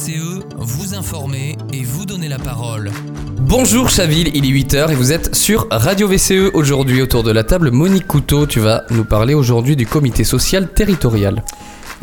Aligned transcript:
VCE, 0.00 0.40
vous 0.56 0.94
informer 0.94 1.58
et 1.74 1.82
vous 1.82 2.06
donner 2.06 2.28
la 2.28 2.38
parole. 2.38 2.90
Bonjour 3.38 3.90
Chaville, 3.90 4.30
il 4.34 4.46
est 4.46 4.64
8h 4.64 4.90
et 4.90 4.94
vous 4.94 5.12
êtes 5.12 5.34
sur 5.34 5.66
Radio 5.70 6.08
VCE. 6.08 6.50
Aujourd'hui 6.54 7.02
autour 7.02 7.22
de 7.22 7.30
la 7.30 7.44
table, 7.44 7.70
Monique 7.70 8.06
Couteau, 8.06 8.46
tu 8.46 8.60
vas 8.60 8.84
nous 8.90 9.04
parler 9.04 9.34
aujourd'hui 9.34 9.76
du 9.76 9.86
comité 9.86 10.24
social 10.24 10.68
territorial. 10.68 11.42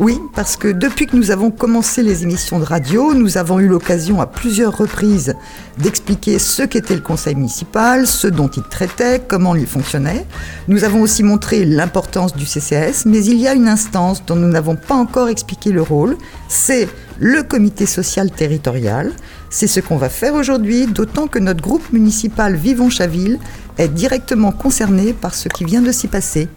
Oui, 0.00 0.20
parce 0.32 0.56
que 0.56 0.68
depuis 0.68 1.06
que 1.06 1.16
nous 1.16 1.32
avons 1.32 1.50
commencé 1.50 2.04
les 2.04 2.22
émissions 2.22 2.60
de 2.60 2.64
radio, 2.64 3.14
nous 3.14 3.36
avons 3.36 3.58
eu 3.58 3.66
l'occasion 3.66 4.20
à 4.20 4.26
plusieurs 4.26 4.76
reprises 4.76 5.34
d'expliquer 5.76 6.38
ce 6.38 6.62
qu'était 6.62 6.94
le 6.94 7.00
conseil 7.00 7.34
municipal, 7.34 8.06
ce 8.06 8.28
dont 8.28 8.46
il 8.46 8.62
traitait, 8.62 9.20
comment 9.26 9.56
il 9.56 9.66
fonctionnait. 9.66 10.24
Nous 10.68 10.84
avons 10.84 11.00
aussi 11.00 11.24
montré 11.24 11.64
l'importance 11.64 12.32
du 12.36 12.46
CCS, 12.46 13.06
mais 13.06 13.24
il 13.24 13.40
y 13.40 13.48
a 13.48 13.54
une 13.54 13.66
instance 13.66 14.24
dont 14.24 14.36
nous 14.36 14.46
n'avons 14.46 14.76
pas 14.76 14.94
encore 14.94 15.28
expliqué 15.28 15.72
le 15.72 15.82
rôle, 15.82 16.16
c'est 16.46 16.88
le 17.18 17.42
comité 17.42 17.84
social 17.84 18.30
territorial. 18.30 19.12
C'est 19.50 19.66
ce 19.66 19.80
qu'on 19.80 19.96
va 19.96 20.08
faire 20.08 20.34
aujourd'hui, 20.34 20.86
d'autant 20.86 21.26
que 21.26 21.40
notre 21.40 21.62
groupe 21.62 21.92
municipal 21.92 22.54
Vivons-Chaville 22.54 23.40
est 23.78 23.88
directement 23.88 24.52
concerné 24.52 25.12
par 25.12 25.34
ce 25.34 25.48
qui 25.48 25.64
vient 25.64 25.82
de 25.82 25.92
s'y 25.92 26.08
passer. 26.08 26.48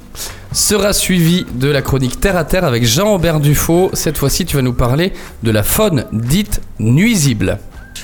Sera 0.52 0.92
suivi 0.92 1.46
de 1.54 1.70
la 1.70 1.82
chronique 1.82 2.20
Terre 2.20 2.36
à 2.36 2.44
Terre 2.44 2.66
avec 2.66 2.86
Jean-Aubert 2.86 3.40
Dufaux. 3.40 3.90
Cette 3.94 4.18
fois-ci, 4.18 4.46
tu 4.46 4.56
vas 4.56 4.62
nous 4.62 4.74
parler 4.74 5.14
de 5.44 5.52
la 5.52 5.64
faune 5.64 6.06
dite 6.12 6.62
nuisible. 6.80 7.60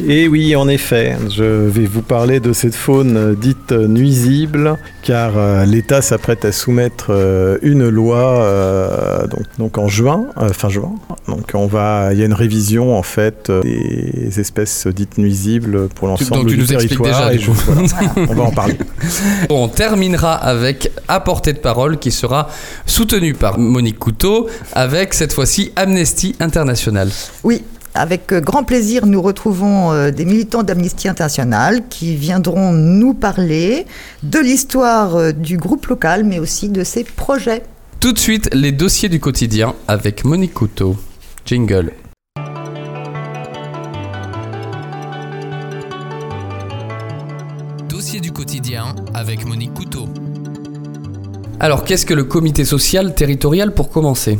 Et 0.05 0.27
oui, 0.27 0.55
en 0.55 0.67
effet, 0.67 1.17
je 1.29 1.43
vais 1.43 1.85
vous 1.85 2.03
parler 2.03 2.39
de 2.39 2.53
cette 2.53 2.75
faune 2.75 3.35
dite 3.35 3.71
nuisible, 3.71 4.77
car 5.01 5.37
euh, 5.37 5.65
l'État 5.65 6.01
s'apprête 6.01 6.45
à 6.45 6.51
soumettre 6.51 7.07
euh, 7.09 7.57
une 7.63 7.89
loi 7.89 8.43
euh, 8.43 9.25
donc, 9.27 9.45
donc, 9.57 9.77
en 9.77 9.87
juin, 9.87 10.27
fin 10.53 10.69
juin. 10.69 10.93
Donc 11.27 11.51
on 11.55 11.65
va, 11.65 12.09
il 12.13 12.19
y 12.19 12.21
a 12.21 12.25
une 12.25 12.33
révision 12.33 12.95
en 12.95 13.01
fait 13.01 13.51
des 13.51 14.39
espèces 14.39 14.87
dites 14.87 15.17
nuisibles 15.17 15.89
pour 15.89 16.07
l'ensemble 16.07 16.49
du 16.49 16.63
territoire. 16.63 17.31
Déjà, 17.31 17.51
on 18.15 18.33
va 18.33 18.43
en 18.43 18.51
parler. 18.51 18.77
On 19.49 19.67
terminera 19.67 20.35
avec 20.35 20.91
à 21.07 21.19
portée 21.19 21.53
de 21.53 21.59
parole 21.59 21.97
qui 21.97 22.11
sera 22.11 22.49
soutenu 22.85 23.33
par 23.33 23.57
Monique 23.57 23.99
Couteau 23.99 24.47
avec 24.73 25.13
cette 25.13 25.33
fois-ci 25.33 25.71
Amnesty 25.75 26.35
International. 26.39 27.09
Oui, 27.43 27.63
avec 27.97 28.31
euh, 28.31 28.39
grand 28.39 28.63
plaisir, 28.63 29.05
nous 29.05 29.21
retrouvons 29.21 29.91
euh, 29.91 30.11
des 30.11 30.25
militants 30.25 30.63
d'Amnesty 30.63 31.07
International 31.07 31.81
qui 31.89 32.15
viendront 32.15 32.71
nous 32.71 33.13
parler 33.13 33.85
de 34.23 34.39
l'histoire 34.39 35.15
euh, 35.15 35.31
du 35.31 35.57
groupe 35.57 35.87
local, 35.87 36.23
mais 36.23 36.39
aussi 36.39 36.69
de 36.69 36.83
ses 36.83 37.03
projets. 37.03 37.63
Tout 37.99 38.13
de 38.13 38.19
suite, 38.19 38.49
les 38.53 38.71
dossiers 38.71 39.09
du 39.09 39.19
quotidien 39.19 39.73
avec 39.87 40.23
Monique 40.23 40.53
Couteau. 40.53 40.95
Jingle. 41.45 41.93
Dossier 47.89 48.19
du 48.19 48.31
quotidien 48.31 48.95
avec 49.13 49.45
Monique 49.45 49.73
Couteau. 49.73 50.07
Alors, 51.59 51.83
qu'est-ce 51.83 52.05
que 52.05 52.13
le 52.13 52.25
comité 52.25 52.65
social 52.65 53.15
territorial 53.15 53.73
pour 53.73 53.89
commencer? 53.89 54.37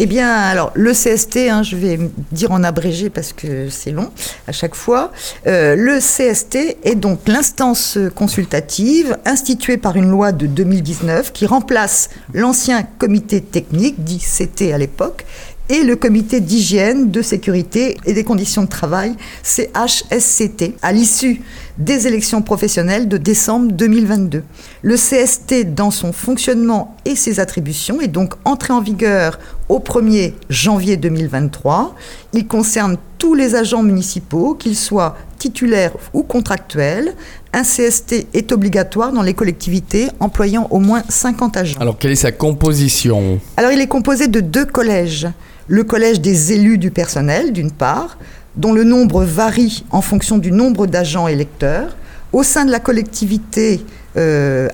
Eh 0.00 0.06
bien, 0.06 0.30
alors, 0.30 0.70
le 0.74 0.92
CST, 0.92 1.48
hein, 1.50 1.64
je 1.64 1.74
vais 1.74 1.98
dire 2.30 2.52
en 2.52 2.62
abrégé 2.62 3.10
parce 3.10 3.32
que 3.32 3.68
c'est 3.68 3.90
long 3.90 4.10
à 4.46 4.52
chaque 4.52 4.76
fois. 4.76 5.10
Euh, 5.48 5.74
le 5.74 5.98
CST 5.98 6.78
est 6.84 6.94
donc 6.94 7.26
l'instance 7.26 7.98
consultative 8.14 9.18
instituée 9.24 9.76
par 9.76 9.96
une 9.96 10.08
loi 10.08 10.30
de 10.30 10.46
2019 10.46 11.32
qui 11.32 11.46
remplace 11.46 12.10
l'ancien 12.32 12.84
comité 12.84 13.40
technique, 13.40 14.04
dit 14.04 14.20
CT 14.20 14.72
à 14.72 14.78
l'époque, 14.78 15.24
et 15.68 15.82
le 15.82 15.96
comité 15.96 16.40
d'hygiène, 16.40 17.10
de 17.10 17.20
sécurité 17.20 17.98
et 18.06 18.14
des 18.14 18.24
conditions 18.24 18.62
de 18.62 18.68
travail, 18.68 19.14
CHSCT, 19.42 20.76
à 20.80 20.92
l'issue 20.92 21.42
des 21.76 22.06
élections 22.06 22.40
professionnelles 22.40 23.08
de 23.08 23.18
décembre 23.18 23.72
2022. 23.72 24.42
Le 24.82 24.94
CST, 24.94 25.74
dans 25.74 25.90
son 25.90 26.12
fonctionnement 26.12 26.96
et 27.04 27.16
ses 27.16 27.38
attributions, 27.38 28.00
est 28.00 28.08
donc 28.08 28.34
entré 28.44 28.72
en 28.72 28.80
vigueur 28.80 29.38
au 29.68 29.78
1er 29.78 30.34
janvier 30.48 30.96
2023. 30.96 31.94
Il 32.32 32.46
concerne 32.46 32.96
tous 33.18 33.34
les 33.34 33.54
agents 33.54 33.82
municipaux, 33.82 34.54
qu'ils 34.54 34.76
soient 34.76 35.16
titulaires 35.38 35.92
ou 36.12 36.22
contractuels. 36.22 37.14
Un 37.52 37.62
CST 37.62 38.28
est 38.34 38.52
obligatoire 38.52 39.12
dans 39.12 39.22
les 39.22 39.34
collectivités 39.34 40.08
employant 40.20 40.68
au 40.70 40.78
moins 40.78 41.02
50 41.08 41.56
agents. 41.56 41.80
Alors, 41.80 41.98
quelle 41.98 42.12
est 42.12 42.16
sa 42.16 42.32
composition? 42.32 43.40
Alors, 43.56 43.72
il 43.72 43.80
est 43.80 43.86
composé 43.86 44.28
de 44.28 44.40
deux 44.40 44.64
collèges. 44.64 45.28
Le 45.66 45.84
collège 45.84 46.20
des 46.20 46.52
élus 46.52 46.78
du 46.78 46.90
personnel, 46.90 47.52
d'une 47.52 47.70
part, 47.70 48.18
dont 48.56 48.72
le 48.72 48.84
nombre 48.84 49.24
varie 49.24 49.84
en 49.90 50.02
fonction 50.02 50.38
du 50.38 50.50
nombre 50.50 50.86
d'agents 50.86 51.28
électeurs. 51.28 51.96
Au 52.32 52.42
sein 52.42 52.64
de 52.64 52.70
la 52.70 52.80
collectivité 52.80 53.84
euh, 54.16 54.68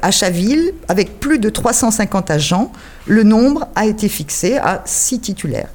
avec 0.88 1.20
plus 1.20 1.38
de 1.38 1.48
350 1.48 2.30
agents, 2.30 2.72
le 3.06 3.22
nombre 3.22 3.68
a 3.74 3.86
été 3.86 4.08
fixé 4.08 4.56
à 4.56 4.82
6 4.84 5.20
titulaires. 5.20 5.68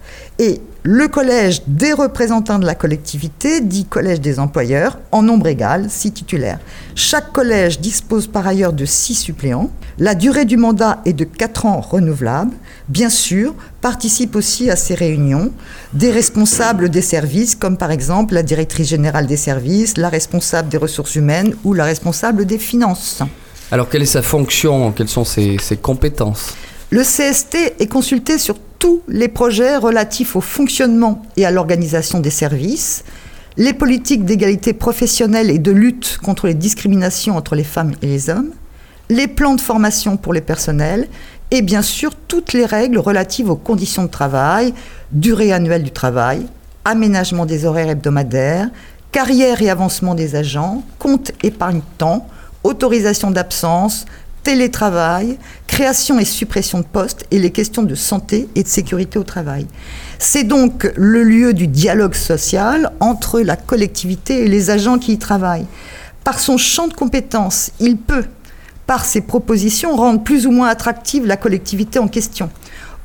Le 0.83 1.09
collège 1.09 1.61
des 1.67 1.91
représentants 1.91 2.57
de 2.57 2.65
la 2.65 2.73
collectivité, 2.73 3.59
dit 3.59 3.85
collège 3.85 4.21
des 4.21 4.39
employeurs, 4.39 4.97
en 5.11 5.21
nombre 5.21 5.47
égal, 5.47 5.87
6 5.89 6.13
titulaires. 6.13 6.59
Chaque 6.95 7.33
collège 7.33 7.81
dispose 7.81 8.27
par 8.27 8.47
ailleurs 8.47 8.71
de 8.71 8.85
6 8.85 9.15
suppléants. 9.15 9.71
La 9.97 10.15
durée 10.15 10.45
du 10.45 10.55
mandat 10.55 10.99
est 11.05 11.13
de 11.13 11.25
4 11.25 11.65
ans 11.65 11.81
renouvelable. 11.81 12.51
Bien 12.87 13.09
sûr, 13.09 13.53
participent 13.81 14.37
aussi 14.37 14.69
à 14.69 14.77
ces 14.77 14.95
réunions 14.95 15.51
des 15.93 16.11
responsables 16.11 16.89
des 16.89 17.01
services, 17.01 17.55
comme 17.55 17.77
par 17.77 17.91
exemple 17.91 18.33
la 18.33 18.43
directrice 18.43 18.87
générale 18.87 19.27
des 19.27 19.37
services, 19.37 19.97
la 19.97 20.09
responsable 20.09 20.69
des 20.69 20.77
ressources 20.77 21.15
humaines 21.15 21.55
ou 21.65 21.73
la 21.73 21.83
responsable 21.83 22.45
des 22.45 22.57
finances. 22.57 23.21
Alors, 23.71 23.89
quelle 23.89 24.03
est 24.03 24.05
sa 24.05 24.21
fonction? 24.21 24.93
Quelles 24.93 25.09
sont 25.09 25.25
ses, 25.25 25.57
ses 25.59 25.77
compétences? 25.77 26.55
Le 26.89 27.01
CST 27.03 27.75
est 27.79 27.87
consulté 27.87 28.39
sur 28.39 28.55
tous 28.79 29.01
les 29.09 29.27
projets 29.27 29.75
relatifs 29.75 30.35
au 30.35 30.41
fonctionnement 30.41 31.21
et 31.37 31.45
à 31.45 31.51
l'organisation 31.51 32.19
des 32.19 32.29
services, 32.29 33.03
les 33.57 33.73
politiques 33.73 34.23
d'égalité 34.23 34.73
professionnelle 34.73 35.49
et 35.49 35.59
de 35.59 35.71
lutte 35.71 36.17
contre 36.23 36.47
les 36.47 36.53
discriminations 36.53 37.35
entre 37.35 37.55
les 37.55 37.65
femmes 37.65 37.91
et 38.01 38.07
les 38.07 38.29
hommes, 38.29 38.51
les 39.09 39.27
plans 39.27 39.55
de 39.55 39.61
formation 39.61 40.15
pour 40.15 40.33
les 40.33 40.41
personnels 40.41 41.07
et 41.51 41.61
bien 41.61 41.81
sûr 41.81 42.15
toutes 42.15 42.53
les 42.53 42.65
règles 42.65 42.99
relatives 42.99 43.49
aux 43.49 43.55
conditions 43.55 44.03
de 44.03 44.09
travail, 44.09 44.73
durée 45.11 45.51
annuelle 45.51 45.83
du 45.83 45.91
travail, 45.91 46.45
aménagement 46.85 47.45
des 47.45 47.65
horaires 47.65 47.89
hebdomadaires, 47.89 48.69
carrière 49.11 49.61
et 49.61 49.69
avancement 49.69 50.15
des 50.15 50.35
agents, 50.35 50.83
compte 50.99 51.31
épargne-temps, 51.43 52.27
autorisation 52.63 53.31
d'absence, 53.31 54.05
télétravail, 54.43 55.37
création 55.67 56.19
et 56.19 56.25
suppression 56.25 56.79
de 56.79 56.85
postes 56.85 57.25
et 57.31 57.39
les 57.39 57.51
questions 57.51 57.83
de 57.83 57.95
santé 57.95 58.47
et 58.55 58.63
de 58.63 58.67
sécurité 58.67 59.19
au 59.19 59.23
travail. 59.23 59.67
C'est 60.17 60.43
donc 60.43 60.91
le 60.95 61.23
lieu 61.23 61.53
du 61.53 61.67
dialogue 61.67 62.15
social 62.15 62.91
entre 62.99 63.41
la 63.41 63.55
collectivité 63.55 64.43
et 64.43 64.47
les 64.47 64.69
agents 64.69 64.99
qui 64.99 65.13
y 65.13 65.17
travaillent. 65.17 65.67
Par 66.23 66.39
son 66.39 66.57
champ 66.57 66.87
de 66.87 66.93
compétences, 66.93 67.71
il 67.79 67.97
peut, 67.97 68.25
par 68.87 69.05
ses 69.05 69.21
propositions, 69.21 69.95
rendre 69.95 70.23
plus 70.23 70.45
ou 70.45 70.51
moins 70.51 70.67
attractive 70.67 71.25
la 71.25 71.37
collectivité 71.37 71.99
en 71.99 72.07
question. 72.07 72.49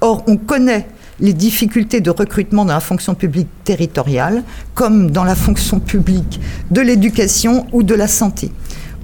Or, 0.01 0.25
on 0.27 0.37
connaît 0.37 0.87
les 1.21 1.33
difficultés 1.33 2.01
de 2.01 2.11
recrutement 2.11 2.65
dans 2.65 2.75
la 2.75 2.81
fonction 2.81 3.15
publique 3.15 3.49
territoriale, 3.65 4.43
comme 4.75 5.11
dans 5.11 5.25
la 5.25 5.35
fonction 5.35 5.79
publique 5.81 6.41
de 6.71 6.81
l'éducation 6.81 7.67
ou 7.73 7.83
de 7.83 7.95
la 7.95 8.09
santé. 8.09 8.51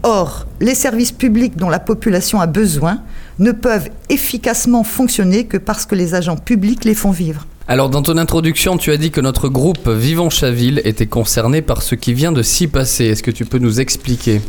Or, 0.02 0.46
les 0.60 0.74
services 0.74 1.12
publics 1.12 1.56
dont 1.56 1.68
la 1.68 1.78
population 1.78 2.40
a 2.40 2.46
besoin 2.46 3.02
ne 3.38 3.52
peuvent 3.52 3.90
efficacement 4.08 4.82
fonctionner 4.82 5.44
que 5.44 5.58
parce 5.58 5.84
que 5.84 5.94
les 5.94 6.14
agents 6.14 6.36
publics 6.36 6.84
les 6.84 6.94
font 6.94 7.10
vivre. 7.10 7.46
Alors 7.68 7.90
dans 7.90 8.02
ton 8.02 8.16
introduction, 8.16 8.78
tu 8.78 8.90
as 8.92 8.96
dit 8.96 9.10
que 9.10 9.20
notre 9.20 9.48
groupe 9.48 9.88
Vivons 9.88 10.30
Chaville 10.30 10.80
était 10.84 11.06
concerné 11.06 11.60
par 11.60 11.82
ce 11.82 11.94
qui 11.94 12.14
vient 12.14 12.32
de 12.32 12.42
s'y 12.42 12.66
passer. 12.66 13.04
Est-ce 13.04 13.22
que 13.22 13.30
tu 13.30 13.44
peux 13.44 13.58
nous 13.58 13.80
expliquer? 13.80 14.40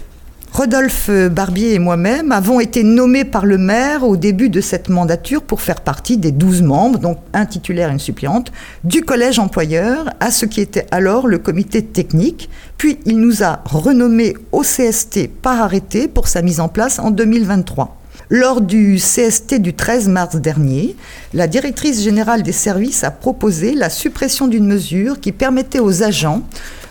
Rodolphe 0.53 1.09
Barbier 1.09 1.73
et 1.75 1.79
moi-même 1.79 2.33
avons 2.33 2.59
été 2.59 2.83
nommés 2.83 3.23
par 3.23 3.45
le 3.45 3.57
maire 3.57 4.03
au 4.03 4.17
début 4.17 4.49
de 4.49 4.59
cette 4.59 4.89
mandature 4.89 5.43
pour 5.43 5.61
faire 5.61 5.79
partie 5.79 6.17
des 6.17 6.33
12 6.33 6.61
membres, 6.61 6.99
donc 6.99 7.19
un 7.33 7.45
titulaire 7.45 7.89
et 7.89 7.93
une 7.93 7.99
suppléante, 7.99 8.51
du 8.83 9.01
collège 9.01 9.39
employeur 9.39 10.09
à 10.19 10.29
ce 10.29 10.45
qui 10.45 10.59
était 10.59 10.87
alors 10.91 11.27
le 11.27 11.37
comité 11.37 11.81
technique. 11.85 12.49
Puis 12.81 12.97
il 13.05 13.19
nous 13.19 13.43
a 13.43 13.59
renommés 13.65 14.33
au 14.51 14.63
CST 14.63 15.27
par 15.27 15.61
arrêté 15.61 16.07
pour 16.07 16.27
sa 16.27 16.41
mise 16.41 16.59
en 16.59 16.67
place 16.67 16.97
en 16.97 17.11
2023. 17.11 17.95
Lors 18.31 18.59
du 18.59 18.95
CST 18.95 19.59
du 19.59 19.75
13 19.75 20.07
mars 20.07 20.37
dernier, 20.37 20.95
la 21.35 21.45
directrice 21.45 22.01
générale 22.01 22.41
des 22.41 22.51
services 22.51 23.03
a 23.03 23.11
proposé 23.11 23.75
la 23.75 23.91
suppression 23.91 24.47
d'une 24.47 24.65
mesure 24.65 25.19
qui 25.19 25.31
permettait 25.31 25.79
aux 25.79 26.01
agents 26.01 26.41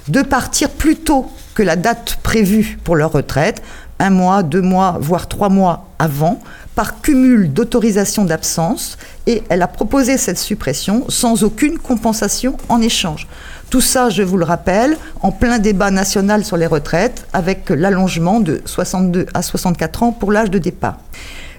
de 0.07 0.23
partir 0.23 0.71
plus 0.71 0.95
tôt 0.95 1.27
que 1.55 1.65
la 1.65 1.75
date 1.75 2.21
prévue 2.23 2.79
pour 2.85 2.95
leur 2.95 3.11
retraite, 3.11 3.61
un 3.99 4.11
mois, 4.11 4.45
deux 4.45 4.63
mois, 4.63 4.97
voire 5.01 5.27
trois 5.27 5.49
mois 5.49 5.89
avant, 5.99 6.41
par 6.77 7.01
cumul 7.01 7.53
d'autorisation 7.53 8.25
d'absence, 8.25 8.97
et 9.27 9.43
elle 9.49 9.63
a 9.63 9.67
proposé 9.67 10.19
cette 10.19 10.39
suppression 10.39 11.05
sans 11.09 11.43
aucune 11.43 11.79
compensation 11.79 12.57
en 12.69 12.81
échange. 12.81 13.27
Tout 13.70 13.81
ça, 13.81 14.11
je 14.11 14.25
vous 14.25 14.37
le 14.37 14.44
rappelle, 14.44 14.96
en 15.22 15.31
plein 15.31 15.61
débat 15.61 15.93
national 15.93 16.44
sur 16.44 16.56
les 16.56 16.67
retraites, 16.67 17.25
avec 17.32 17.70
l'allongement 17.70 18.40
de 18.40 18.61
62 18.64 19.26
à 19.32 19.43
64 19.43 20.02
ans 20.02 20.11
pour 20.11 20.32
l'âge 20.32 20.50
de 20.50 20.58
départ. 20.58 20.99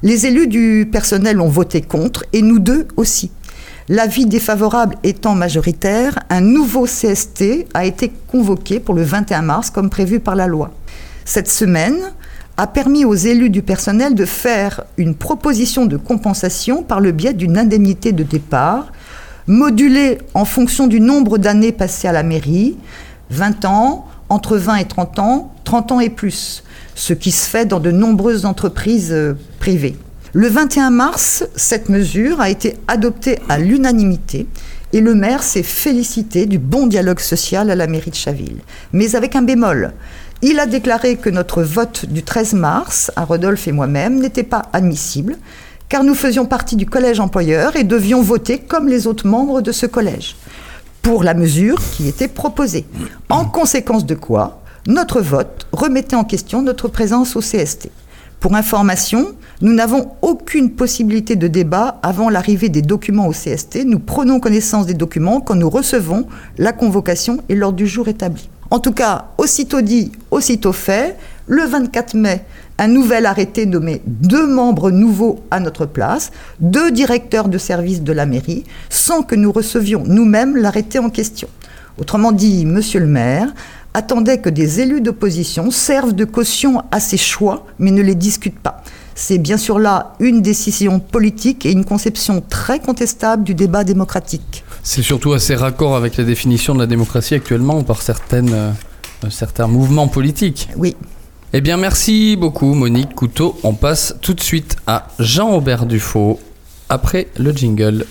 Les 0.03 0.25
élus 0.25 0.47
du 0.47 0.89
personnel 0.91 1.39
ont 1.39 1.47
voté 1.47 1.79
contre, 1.79 2.25
et 2.33 2.41
nous 2.41 2.59
deux 2.59 2.85
aussi. 2.97 3.31
L'avis 3.87 4.25
défavorable 4.25 4.97
étant 5.03 5.35
majoritaire, 5.35 6.19
un 6.29 6.41
nouveau 6.41 6.83
CST 6.83 7.65
a 7.73 7.85
été 7.85 8.11
convoqué 8.27 8.81
pour 8.81 8.93
le 8.93 9.03
21 9.03 9.43
mars, 9.43 9.69
comme 9.69 9.89
prévu 9.89 10.19
par 10.19 10.35
la 10.35 10.47
loi. 10.47 10.71
Cette 11.23 11.49
semaine 11.49 11.97
a 12.57 12.67
permis 12.67 13.05
aux 13.05 13.15
élus 13.15 13.49
du 13.49 13.61
personnel 13.61 14.15
de 14.15 14.25
faire 14.25 14.83
une 14.97 15.15
proposition 15.15 15.85
de 15.85 15.95
compensation 15.95 16.83
par 16.83 16.99
le 16.99 17.13
biais 17.13 17.33
d'une 17.33 17.57
indemnité 17.57 18.11
de 18.11 18.23
départ, 18.23 18.91
modulée 19.51 20.18
en 20.33 20.45
fonction 20.45 20.88
du 20.88 21.01
nombre 21.01 21.38
d'années 21.38 21.74
passées 21.74 22.07
à 22.07 22.13
la 22.13 22.24
mairie, 22.24 22.77
20 23.31 23.65
ans, 23.65 24.07
entre 24.30 24.57
20 24.57 24.77
et 24.77 24.86
30 24.86 25.19
ans, 25.19 25.53
30 25.65 25.92
ans 25.92 26.00
et 26.00 26.09
plus, 26.09 26.63
ce 26.95 27.13
qui 27.13 27.31
se 27.31 27.50
fait 27.50 27.65
dans 27.65 27.81
de 27.81 27.92
nombreuses 27.92 28.45
entreprises 28.45 29.12
euh, 29.12 29.33
privées. 29.59 29.98
Le 30.31 30.48
21 30.48 30.92
mars, 30.92 31.44
cette 31.57 31.89
mesure 31.89 32.39
a 32.39 32.50
été 32.50 32.77
adoptée 32.88 33.39
à 33.50 33.59
l'unanimité 33.59 34.48
et 34.94 35.01
le 35.01 35.15
maire 35.15 35.44
s'est 35.44 35.63
félicité 35.63 36.45
du 36.45 36.57
bon 36.57 36.88
dialogue 36.88 37.19
social 37.19 37.69
à 37.69 37.75
la 37.75 37.88
mairie 37.88 38.12
de 38.12 38.15
Chaville. 38.15 38.62
Mais 38.94 39.15
avec 39.15 39.36
un 39.36 39.42
bémol. 39.42 39.92
Il 40.42 40.59
a 40.59 40.65
déclaré 40.65 41.18
que 41.18 41.30
notre 41.30 41.62
vote 41.62 42.06
du 42.06 42.24
13 42.24 42.54
mars, 42.54 43.12
à 43.18 43.25
Rodolphe 43.25 43.68
et 43.68 43.74
moi-même, 43.74 44.19
n'était 44.19 44.44
pas 44.44 44.63
admissible, 44.74 45.36
car 45.91 46.05
nous 46.05 46.15
faisions 46.15 46.45
partie 46.45 46.77
du 46.77 46.85
collège 46.85 47.19
employeur 47.19 47.75
et 47.75 47.83
devions 47.83 48.21
voter 48.21 48.59
comme 48.59 48.88
les 48.88 49.07
autres 49.07 49.27
membres 49.27 49.59
de 49.59 49.73
ce 49.73 49.85
collège, 49.85 50.38
pour 51.01 51.21
la 51.21 51.33
mesure 51.33 51.77
qui 51.91 52.07
était 52.07 52.29
proposée. 52.29 52.85
En 53.27 53.43
conséquence 53.43 54.05
de 54.05 54.15
quoi, 54.15 54.61
notre 54.88 55.19
vote 55.19 55.67
remettait 55.73 56.15
en 56.15 56.23
question 56.23 56.61
notre 56.61 56.88
présence 56.88 57.35
au 57.35 57.41
CST. 57.41 57.91
Pour 58.39 58.55
information, 58.55 59.33
nous 59.59 59.73
n'avons 59.73 60.13
aucune 60.21 60.71
possibilité 60.71 61.35
de 61.35 61.49
débat 61.49 61.99
avant 62.03 62.29
l'arrivée 62.29 62.69
des 62.69 62.81
documents 62.81 63.27
au 63.27 63.33
CST. 63.33 63.83
Nous 63.83 63.99
prenons 63.99 64.39
connaissance 64.39 64.85
des 64.85 64.94
documents 64.94 65.41
quand 65.41 65.55
nous 65.55 65.69
recevons 65.69 66.25
la 66.57 66.71
convocation 66.71 67.39
et 67.49 67.55
l'ordre 67.55 67.75
du 67.75 67.85
jour 67.85 68.07
établi. 68.07 68.49
En 68.69 68.79
tout 68.79 68.94
cas, 68.94 69.25
aussitôt 69.37 69.81
dit, 69.81 70.13
aussitôt 70.31 70.71
fait, 70.71 71.17
le 71.51 71.65
24 71.65 72.13
mai, 72.13 72.45
un 72.77 72.88
nouvel 72.88 73.25
arrêté 73.25 73.65
nommé 73.65 74.01
deux 74.06 74.48
membres 74.48 74.89
nouveaux 74.89 75.42
à 75.51 75.59
notre 75.59 75.86
place, 75.86 76.31
deux 76.62 76.92
directeurs 76.92 77.50
de 77.50 77.57
service 77.57 78.03
de 78.03 78.13
la 78.13 78.25
mairie, 78.25 78.63
sans 78.89 79.21
que 79.21 79.36
nous 79.36 79.51
recevions 79.51 80.03
nous-mêmes 80.06 80.56
l'arrêté 80.56 80.98
en 80.98 81.09
question. 81.09 81.50
Autrement 81.98 82.31
dit, 82.31 82.65
monsieur 82.65 83.01
le 83.01 83.07
maire 83.07 83.53
attendait 83.94 84.39
que 84.39 84.48
des 84.48 84.80
élus 84.80 85.01
d'opposition 85.01 85.71
servent 85.71 86.13
de 86.13 86.24
caution 86.24 86.83
à 86.89 87.01
ses 87.01 87.18
choix, 87.18 87.65
mais 87.80 87.92
ne 87.92 88.01
les 88.01 88.15
discutent 88.15 88.57
pas. 88.57 88.81
C'est 89.13 89.38
bien 89.38 89.57
sûr 89.57 89.77
là 89.77 90.13
une 90.21 90.42
décision 90.42 91.01
politique 91.01 91.65
et 91.65 91.74
une 91.74 91.83
conception 91.83 92.42
très 92.47 92.80
contestable 92.80 93.44
du 93.44 93.56
débat 93.56 93.83
démocratique. 93.83 94.63
C'est 94.83 95.01
surtout 95.01 95.33
assez 95.33 95.56
raccord 95.56 95.97
avec 95.97 96.15
la 96.15 96.24
définition 96.24 96.74
de 96.75 96.80
la 96.80 96.88
démocratie 96.88 97.36
actuellement 97.36 97.83
par 97.83 98.01
certaines, 98.01 98.54
euh, 98.54 98.71
certains 99.30 99.68
mouvements 99.68 100.07
politiques. 100.07 100.69
Oui. 100.77 100.95
Eh 101.53 101.59
bien, 101.59 101.75
merci 101.75 102.38
beaucoup, 102.38 102.74
Monique 102.75 103.13
Couteau. 103.13 103.59
On 103.63 103.74
passe 103.74 104.15
tout 104.21 104.33
de 104.33 104.39
suite 104.39 104.77
à 104.88 105.09
Jean-Aubert 105.19 105.86
Dufaux 105.86 106.39
après 106.88 107.27
le 107.38 107.51
jingle. 107.51 108.06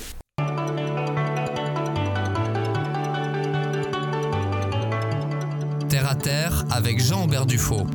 Terre 5.89 6.07
à 6.07 6.15
terre 6.17 6.67
avec 6.71 7.01
Jean-Aubert 7.01 7.47
Dufaux. 7.47 7.87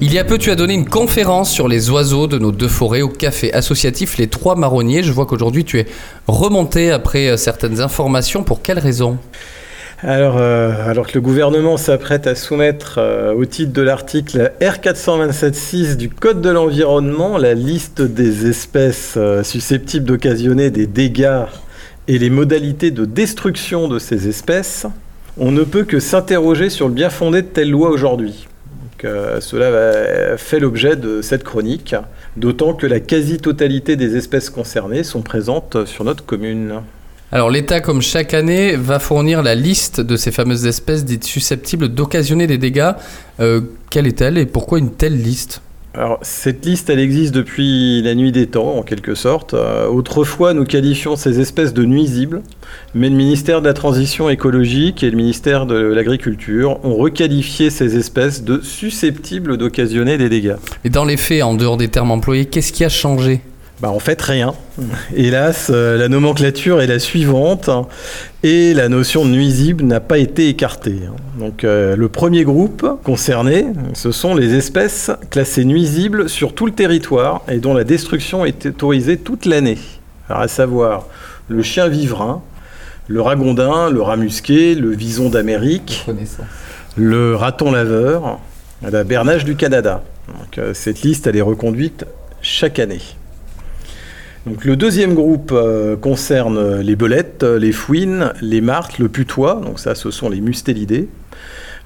Il 0.00 0.12
y 0.12 0.20
a 0.20 0.24
peu, 0.24 0.38
tu 0.38 0.52
as 0.52 0.54
donné 0.54 0.74
une 0.74 0.88
conférence 0.88 1.50
sur 1.50 1.66
les 1.66 1.90
oiseaux 1.90 2.28
de 2.28 2.38
nos 2.38 2.52
deux 2.52 2.68
forêts 2.68 3.02
au 3.02 3.08
café 3.08 3.52
associatif 3.52 4.18
Les 4.18 4.28
Trois 4.28 4.54
Marronniers. 4.54 5.02
Je 5.02 5.10
vois 5.10 5.26
qu'aujourd'hui 5.26 5.64
tu 5.64 5.80
es 5.80 5.86
remonté 6.28 6.92
après 6.92 7.26
euh, 7.26 7.36
certaines 7.36 7.80
informations. 7.80 8.44
Pour 8.44 8.62
quelles 8.62 8.78
raisons 8.78 9.18
alors, 10.02 10.36
euh, 10.38 10.90
alors 10.90 11.06
que 11.06 11.14
le 11.14 11.20
gouvernement 11.20 11.76
s'apprête 11.76 12.26
à 12.26 12.34
soumettre 12.34 12.96
euh, 12.98 13.32
au 13.32 13.44
titre 13.44 13.72
de 13.72 13.82
l'article 13.82 14.52
R427.6 14.60 15.96
du 15.96 16.10
Code 16.10 16.40
de 16.40 16.50
l'environnement 16.50 17.38
la 17.38 17.54
liste 17.54 18.02
des 18.02 18.46
espèces 18.46 19.18
susceptibles 19.42 20.06
d'occasionner 20.06 20.70
des 20.70 20.86
dégâts 20.86 21.44
et 22.08 22.18
les 22.18 22.30
modalités 22.30 22.90
de 22.90 23.04
destruction 23.04 23.88
de 23.88 23.98
ces 23.98 24.28
espèces, 24.28 24.86
on 25.38 25.50
ne 25.52 25.62
peut 25.62 25.84
que 25.84 26.00
s'interroger 26.00 26.68
sur 26.68 26.88
le 26.88 26.94
bien 26.94 27.10
fondé 27.10 27.42
de 27.42 27.46
telle 27.46 27.70
loi 27.70 27.90
aujourd'hui. 27.90 28.46
Euh, 29.04 29.40
cela 29.40 30.36
fait 30.38 30.58
l'objet 30.58 30.96
de 30.96 31.20
cette 31.20 31.44
chronique, 31.44 31.94
d'autant 32.36 32.72
que 32.72 32.86
la 32.86 33.00
quasi-totalité 33.00 33.96
des 33.96 34.16
espèces 34.16 34.50
concernées 34.50 35.04
sont 35.04 35.22
présentes 35.22 35.84
sur 35.84 36.04
notre 36.04 36.24
commune. 36.24 36.80
Alors 37.32 37.50
l'État, 37.50 37.80
comme 37.80 38.00
chaque 38.00 38.32
année, 38.34 38.76
va 38.76 38.98
fournir 38.98 39.42
la 39.42 39.54
liste 39.54 40.00
de 40.00 40.16
ces 40.16 40.30
fameuses 40.30 40.66
espèces 40.66 41.04
dites 41.04 41.24
susceptibles 41.24 41.88
d'occasionner 41.88 42.46
des 42.46 42.58
dégâts. 42.58 42.92
Euh, 43.40 43.60
quelle 43.90 44.06
est-elle 44.06 44.38
et 44.38 44.46
pourquoi 44.46 44.78
une 44.78 44.92
telle 44.92 45.20
liste? 45.20 45.60
Alors, 45.96 46.18
cette 46.22 46.66
liste, 46.66 46.90
elle 46.90 46.98
existe 46.98 47.32
depuis 47.32 48.02
la 48.02 48.16
nuit 48.16 48.32
des 48.32 48.48
temps, 48.48 48.78
en 48.78 48.82
quelque 48.82 49.14
sorte. 49.14 49.54
Euh, 49.54 49.86
autrefois, 49.86 50.52
nous 50.52 50.64
qualifions 50.64 51.14
ces 51.14 51.38
espèces 51.38 51.72
de 51.72 51.84
nuisibles, 51.84 52.42
mais 52.94 53.08
le 53.08 53.14
ministère 53.14 53.60
de 53.60 53.66
la 53.68 53.74
Transition 53.74 54.28
écologique 54.28 55.04
et 55.04 55.10
le 55.10 55.16
ministère 55.16 55.66
de 55.66 55.76
l'Agriculture 55.76 56.84
ont 56.84 56.96
requalifié 56.96 57.70
ces 57.70 57.96
espèces 57.96 58.42
de 58.42 58.60
susceptibles 58.60 59.56
d'occasionner 59.56 60.18
des 60.18 60.28
dégâts. 60.28 60.56
Et 60.84 60.90
dans 60.90 61.04
les 61.04 61.16
faits, 61.16 61.44
en 61.44 61.54
dehors 61.54 61.76
des 61.76 61.88
termes 61.88 62.10
employés, 62.10 62.46
qu'est-ce 62.46 62.72
qui 62.72 62.84
a 62.84 62.88
changé? 62.88 63.40
Bah, 63.80 63.90
en 63.90 63.98
fait, 63.98 64.20
rien. 64.22 64.54
Hélas, 65.16 65.70
euh, 65.72 65.98
la 65.98 66.08
nomenclature 66.08 66.80
est 66.80 66.86
la 66.86 67.00
suivante 67.00 67.68
et 68.44 68.72
la 68.72 68.88
notion 68.88 69.24
de 69.24 69.30
nuisible 69.30 69.84
n'a 69.84 70.00
pas 70.00 70.18
été 70.18 70.48
écartée. 70.48 71.00
Donc, 71.38 71.64
euh, 71.64 71.96
le 71.96 72.08
premier 72.08 72.44
groupe 72.44 72.86
concerné, 73.02 73.66
ce 73.94 74.12
sont 74.12 74.36
les 74.36 74.54
espèces 74.54 75.10
classées 75.30 75.64
nuisibles 75.64 76.28
sur 76.28 76.54
tout 76.54 76.66
le 76.66 76.72
territoire 76.72 77.42
et 77.48 77.58
dont 77.58 77.74
la 77.74 77.82
destruction 77.82 78.44
est 78.44 78.66
autorisée 78.66 79.16
toute 79.16 79.44
l'année. 79.44 79.78
Alors, 80.28 80.42
à 80.42 80.48
savoir 80.48 81.06
le 81.48 81.62
chien 81.62 81.88
vivrin, 81.88 82.42
le 83.08 83.20
ragondin, 83.20 83.90
le 83.90 84.00
rat 84.02 84.16
musqué, 84.16 84.76
le 84.76 84.90
vison 84.90 85.30
d'Amérique, 85.30 86.06
le 86.96 87.34
raton 87.34 87.72
laveur, 87.72 88.38
la 88.88 89.02
bernage 89.02 89.44
du 89.44 89.56
Canada. 89.56 90.04
Donc, 90.28 90.58
euh, 90.58 90.74
cette 90.74 91.02
liste, 91.02 91.26
elle 91.26 91.36
est 91.36 91.42
reconduite 91.42 92.06
chaque 92.40 92.78
année 92.78 93.00
le 94.64 94.76
deuxième 94.76 95.14
groupe 95.14 95.52
euh, 95.52 95.96
concerne 95.96 96.80
les 96.80 96.96
belettes, 96.96 97.42
les 97.44 97.72
fouines, 97.72 98.32
les 98.42 98.60
martres, 98.60 99.00
le 99.00 99.08
putois, 99.08 99.60
donc 99.64 99.78
ça 99.78 99.94
ce 99.94 100.10
sont 100.10 100.28
les 100.28 100.40
mustélidés, 100.40 101.08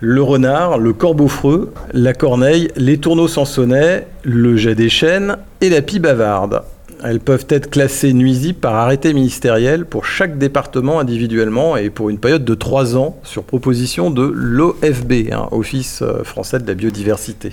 le 0.01 0.23
renard, 0.23 0.79
le 0.79 0.93
corbeau-freux, 0.93 1.73
la 1.93 2.15
corneille, 2.15 2.69
les 2.77 2.99
tourneaux 2.99 3.29
sansonnets, 3.29 4.07
le 4.23 4.57
jet 4.57 4.75
des 4.75 4.89
chênes 4.89 5.37
et 5.61 5.69
la 5.69 5.83
pie 5.83 5.99
bavarde. 5.99 6.63
Elles 7.05 7.21
peuvent 7.21 7.47
être 7.49 7.71
classées 7.71 8.13
nuisibles 8.13 8.59
par 8.59 8.75
arrêté 8.75 9.15
ministériel 9.15 9.87
pour 9.87 10.05
chaque 10.05 10.37
département 10.37 10.99
individuellement 10.99 11.77
et 11.77 11.91
pour 11.91 12.11
une 12.11 12.19
période 12.19 12.45
de 12.45 12.55
trois 12.55 12.97
ans 12.97 13.21
sur 13.23 13.45
proposition 13.45 14.11
de 14.11 14.23
l'OFB, 14.35 15.33
hein, 15.33 15.47
Office 15.53 16.03
euh, 16.03 16.25
français 16.25 16.59
de 16.59 16.67
la 16.67 16.75
biodiversité. 16.75 17.53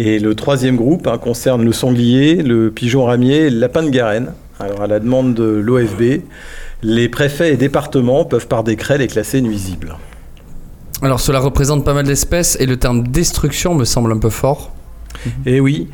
Et 0.00 0.20
le 0.20 0.36
troisième 0.36 0.76
groupe 0.76 1.08
hein, 1.08 1.18
concerne 1.18 1.64
le 1.64 1.72
sanglier, 1.72 2.36
le 2.36 2.70
pigeon 2.70 3.04
ramier 3.06 3.46
et 3.46 3.50
le 3.50 3.58
lapin 3.58 3.82
de 3.82 3.90
Garenne. 3.90 4.32
Alors 4.60 4.82
à 4.82 4.86
la 4.86 5.00
demande 5.00 5.34
de 5.34 5.42
l'OFB, 5.42 6.22
les 6.84 7.08
préfets 7.08 7.52
et 7.52 7.56
départements 7.56 8.24
peuvent 8.24 8.46
par 8.46 8.62
décret 8.62 8.96
les 8.96 9.08
classer 9.08 9.40
nuisibles. 9.40 9.96
Alors 11.02 11.18
cela 11.18 11.40
représente 11.40 11.84
pas 11.84 11.94
mal 11.94 12.06
d'espèces 12.06 12.56
et 12.60 12.66
le 12.66 12.76
terme 12.76 13.08
destruction 13.08 13.74
me 13.74 13.84
semble 13.84 14.12
un 14.12 14.18
peu 14.18 14.30
fort. 14.30 14.72
Eh 15.46 15.58
oui, 15.58 15.88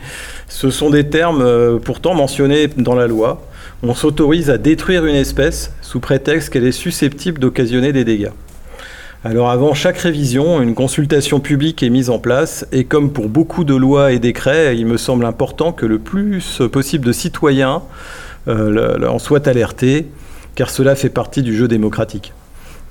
ce 0.48 0.68
sont 0.68 0.90
des 0.90 1.08
termes 1.08 1.40
euh, 1.40 1.78
pourtant 1.78 2.14
mentionnés 2.14 2.68
dans 2.76 2.94
la 2.94 3.06
loi. 3.06 3.40
On 3.82 3.94
s'autorise 3.94 4.50
à 4.50 4.58
détruire 4.58 5.06
une 5.06 5.14
espèce 5.14 5.72
sous 5.80 6.00
prétexte 6.00 6.50
qu'elle 6.50 6.66
est 6.66 6.72
susceptible 6.72 7.38
d'occasionner 7.38 7.94
des 7.94 8.04
dégâts. 8.04 8.32
Alors 9.26 9.48
avant 9.48 9.72
chaque 9.72 9.96
révision, 9.96 10.60
une 10.60 10.74
consultation 10.74 11.40
publique 11.40 11.82
est 11.82 11.88
mise 11.88 12.10
en 12.10 12.18
place 12.18 12.66
et 12.72 12.84
comme 12.84 13.10
pour 13.10 13.30
beaucoup 13.30 13.64
de 13.64 13.74
lois 13.74 14.12
et 14.12 14.18
décrets, 14.18 14.76
il 14.76 14.84
me 14.84 14.98
semble 14.98 15.24
important 15.24 15.72
que 15.72 15.86
le 15.86 15.98
plus 15.98 16.60
possible 16.70 17.06
de 17.06 17.12
citoyens 17.12 17.82
euh, 18.48 19.08
en 19.08 19.18
soient 19.18 19.48
alertés 19.48 20.08
car 20.56 20.68
cela 20.68 20.94
fait 20.94 21.08
partie 21.08 21.40
du 21.40 21.56
jeu 21.56 21.68
démocratique. 21.68 22.34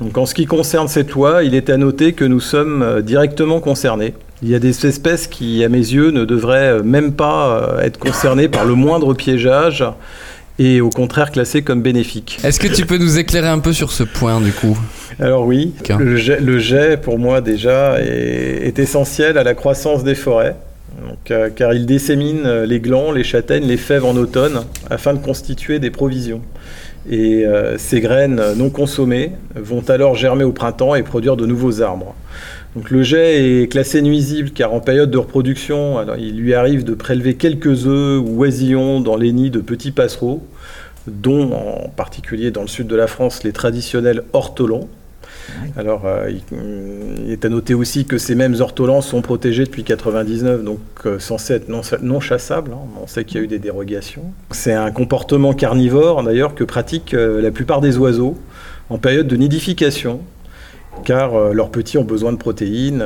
Donc 0.01 0.17
en 0.17 0.25
ce 0.25 0.33
qui 0.33 0.47
concerne 0.47 0.87
cette 0.87 1.11
loi, 1.11 1.43
il 1.43 1.53
est 1.53 1.69
à 1.69 1.77
noter 1.77 2.13
que 2.13 2.25
nous 2.25 2.39
sommes 2.39 2.81
euh, 2.81 3.01
directement 3.01 3.59
concernés. 3.59 4.15
Il 4.41 4.49
y 4.49 4.55
a 4.55 4.59
des 4.59 4.87
espèces 4.87 5.27
qui, 5.27 5.63
à 5.63 5.69
mes 5.69 5.77
yeux, 5.77 6.09
ne 6.09 6.25
devraient 6.25 6.79
euh, 6.79 6.83
même 6.83 7.13
pas 7.13 7.77
être 7.83 7.99
concernées 7.99 8.47
par 8.47 8.65
le 8.65 8.73
moindre 8.73 9.13
piégeage 9.13 9.85
et 10.57 10.81
au 10.81 10.89
contraire 10.89 11.31
classés 11.31 11.61
comme 11.61 11.83
bénéfiques. 11.83 12.39
Est-ce 12.43 12.59
que 12.59 12.67
tu 12.67 12.87
peux 12.87 12.97
nous 12.97 13.19
éclairer 13.19 13.49
un 13.49 13.59
peu 13.59 13.71
sur 13.71 13.91
ce 13.91 14.01
point 14.01 14.41
du 14.41 14.51
coup? 14.51 14.75
Alors 15.19 15.45
oui, 15.45 15.73
le 15.99 16.15
jet, 16.15 16.39
le 16.39 16.59
jet, 16.59 16.97
pour 16.97 17.19
moi 17.19 17.41
déjà 17.41 18.01
est, 18.01 18.67
est 18.67 18.79
essentiel 18.79 19.37
à 19.37 19.43
la 19.43 19.53
croissance 19.53 20.03
des 20.03 20.15
forêts. 20.15 20.55
Donc, 21.01 21.31
euh, 21.31 21.49
car 21.49 21.73
il 21.73 21.85
dissémine 21.85 22.45
euh, 22.45 22.65
les 22.65 22.79
glands, 22.79 23.11
les 23.11 23.23
châtaignes, 23.23 23.65
les 23.65 23.77
fèves 23.77 24.05
en 24.05 24.15
automne 24.15 24.61
afin 24.89 25.13
de 25.13 25.19
constituer 25.19 25.79
des 25.79 25.89
provisions. 25.89 26.41
Et 27.09 27.45
euh, 27.45 27.77
ces 27.77 27.99
graines 27.99 28.41
non 28.55 28.69
consommées 28.69 29.31
vont 29.55 29.83
alors 29.89 30.15
germer 30.15 30.43
au 30.43 30.51
printemps 30.51 30.95
et 30.95 31.03
produire 31.03 31.35
de 31.35 31.45
nouveaux 31.45 31.81
arbres. 31.81 32.15
Donc, 32.75 32.89
le 32.89 33.03
jet 33.03 33.61
est 33.61 33.67
classé 33.67 34.01
nuisible 34.01 34.51
car 34.51 34.73
en 34.73 34.79
période 34.79 35.11
de 35.11 35.17
reproduction, 35.17 35.97
alors, 35.97 36.17
il 36.17 36.37
lui 36.37 36.53
arrive 36.53 36.83
de 36.83 36.93
prélever 36.93 37.35
quelques 37.35 37.87
œufs 37.87 38.21
ou 38.23 38.39
oisillons 38.39 39.01
dans 39.01 39.15
les 39.15 39.31
nids 39.31 39.51
de 39.51 39.59
petits 39.59 39.91
passereaux, 39.91 40.43
dont 41.07 41.51
en 41.51 41.89
particulier 41.89 42.51
dans 42.51 42.61
le 42.61 42.67
sud 42.67 42.87
de 42.87 42.95
la 42.95 43.07
France 43.07 43.43
les 43.43 43.51
traditionnels 43.51 44.23
ortolans. 44.31 44.87
Alors, 45.77 46.03
euh, 46.05 46.31
il, 46.31 47.31
est 47.31 47.45
à 47.45 47.49
noter 47.49 47.73
aussi 47.73 48.05
que 48.05 48.17
ces 48.17 48.35
mêmes 48.35 48.55
ortolans 48.59 49.01
sont 49.01 49.21
protégés 49.21 49.65
depuis 49.65 49.83
99, 49.83 50.63
donc 50.63 50.79
euh, 51.05 51.19
censés 51.19 51.53
être 51.55 51.69
non, 51.69 52.19
chassables. 52.19 52.71
hein. 52.71 52.87
On 53.01 53.07
sait 53.07 53.25
qu'il 53.25 53.37
y 53.37 53.39
a 53.41 53.43
eu 53.43 53.47
des 53.47 53.59
dérogations. 53.59 54.23
C'est 54.51 54.73
un 54.73 54.91
comportement 54.91 55.53
carnivore, 55.53 56.23
d'ailleurs, 56.23 56.55
que 56.55 56.63
pratiquent 56.63 57.13
euh, 57.13 57.41
la 57.41 57.51
plupart 57.51 57.81
des 57.81 57.97
oiseaux 57.97 58.37
en 58.89 58.97
période 58.97 59.27
de 59.27 59.35
nidification, 59.35 60.21
car 61.05 61.53
leurs 61.53 61.69
petits 61.69 61.97
ont 61.97 62.03
besoin 62.03 62.31
de 62.33 62.37
protéines 62.37 63.03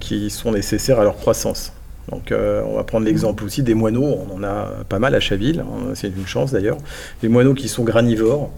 qui 0.00 0.30
sont 0.30 0.50
nécessaires 0.50 0.98
à 0.98 1.04
leur 1.04 1.16
croissance. 1.16 1.72
Donc, 2.10 2.32
on 2.32 2.74
va 2.74 2.82
prendre 2.82 3.06
l'exemple 3.06 3.44
aussi 3.44 3.62
des 3.62 3.74
moineaux. 3.74 4.18
On 4.28 4.34
en 4.38 4.42
a 4.42 4.70
pas 4.88 4.98
mal 4.98 5.14
à 5.14 5.20
Chaville. 5.20 5.60
hein, 5.60 5.90
C'est 5.94 6.08
une 6.08 6.26
chance 6.26 6.50
d'ailleurs. 6.50 6.78
Les 7.22 7.28
moineaux 7.28 7.54
qui 7.54 7.68
sont 7.68 7.84
granivores. 7.84 8.50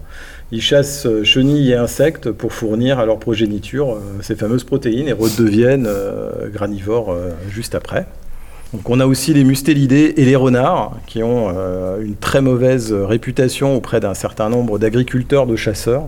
Ils 0.51 0.61
chassent 0.61 1.05
euh, 1.05 1.23
chenilles 1.23 1.71
et 1.71 1.75
insectes 1.75 2.31
pour 2.31 2.53
fournir 2.53 2.99
à 2.99 3.05
leur 3.05 3.19
progéniture 3.19 3.93
euh, 3.93 3.99
ces 4.21 4.35
fameuses 4.35 4.63
protéines 4.63 5.07
et 5.07 5.13
redeviennent 5.13 5.87
euh, 5.87 6.49
granivores 6.49 7.15
juste 7.49 7.75
après. 7.75 8.05
Donc 8.73 8.89
on 8.89 8.99
a 8.99 9.05
aussi 9.05 9.33
les 9.33 9.43
mustélidés 9.43 10.13
et 10.17 10.25
les 10.25 10.35
renards 10.35 10.97
qui 11.05 11.21
ont 11.21 11.49
une 12.01 12.15
très 12.15 12.41
mauvaise 12.41 12.91
réputation 12.91 13.75
auprès 13.75 13.99
d'un 13.99 14.15
certain 14.15 14.49
nombre 14.49 14.79
d'agriculteurs, 14.79 15.45
de 15.45 15.55
chasseurs. 15.55 16.07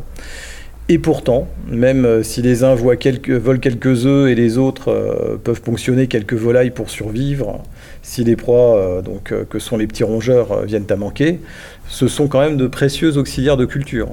Et 0.90 0.98
pourtant, 0.98 1.48
même 1.68 2.24
si 2.24 2.42
les 2.42 2.64
uns 2.64 2.74
voient 2.74 2.96
quelques, 2.96 3.30
volent 3.30 3.60
quelques 3.60 4.08
œufs 4.08 4.32
et 4.32 4.36
les 4.36 4.58
autres 4.58 5.40
peuvent 5.44 5.62
ponctionner 5.62 6.08
quelques 6.08 6.34
volailles 6.34 6.72
pour 6.72 6.90
survivre, 6.90 7.62
si 8.02 8.24
les 8.24 8.36
proies 8.36 9.04
donc, 9.04 9.32
que 9.48 9.60
sont 9.60 9.78
les 9.78 9.86
petits 9.86 10.04
rongeurs 10.04 10.64
viennent 10.64 10.88
à 10.90 10.96
manquer, 10.96 11.42
ce 11.88 12.08
sont 12.08 12.28
quand 12.28 12.40
même 12.40 12.58
de 12.58 12.68
précieux 12.68 13.18
auxiliaires 13.18 13.58
de 13.58 13.66
culture. 13.66 14.10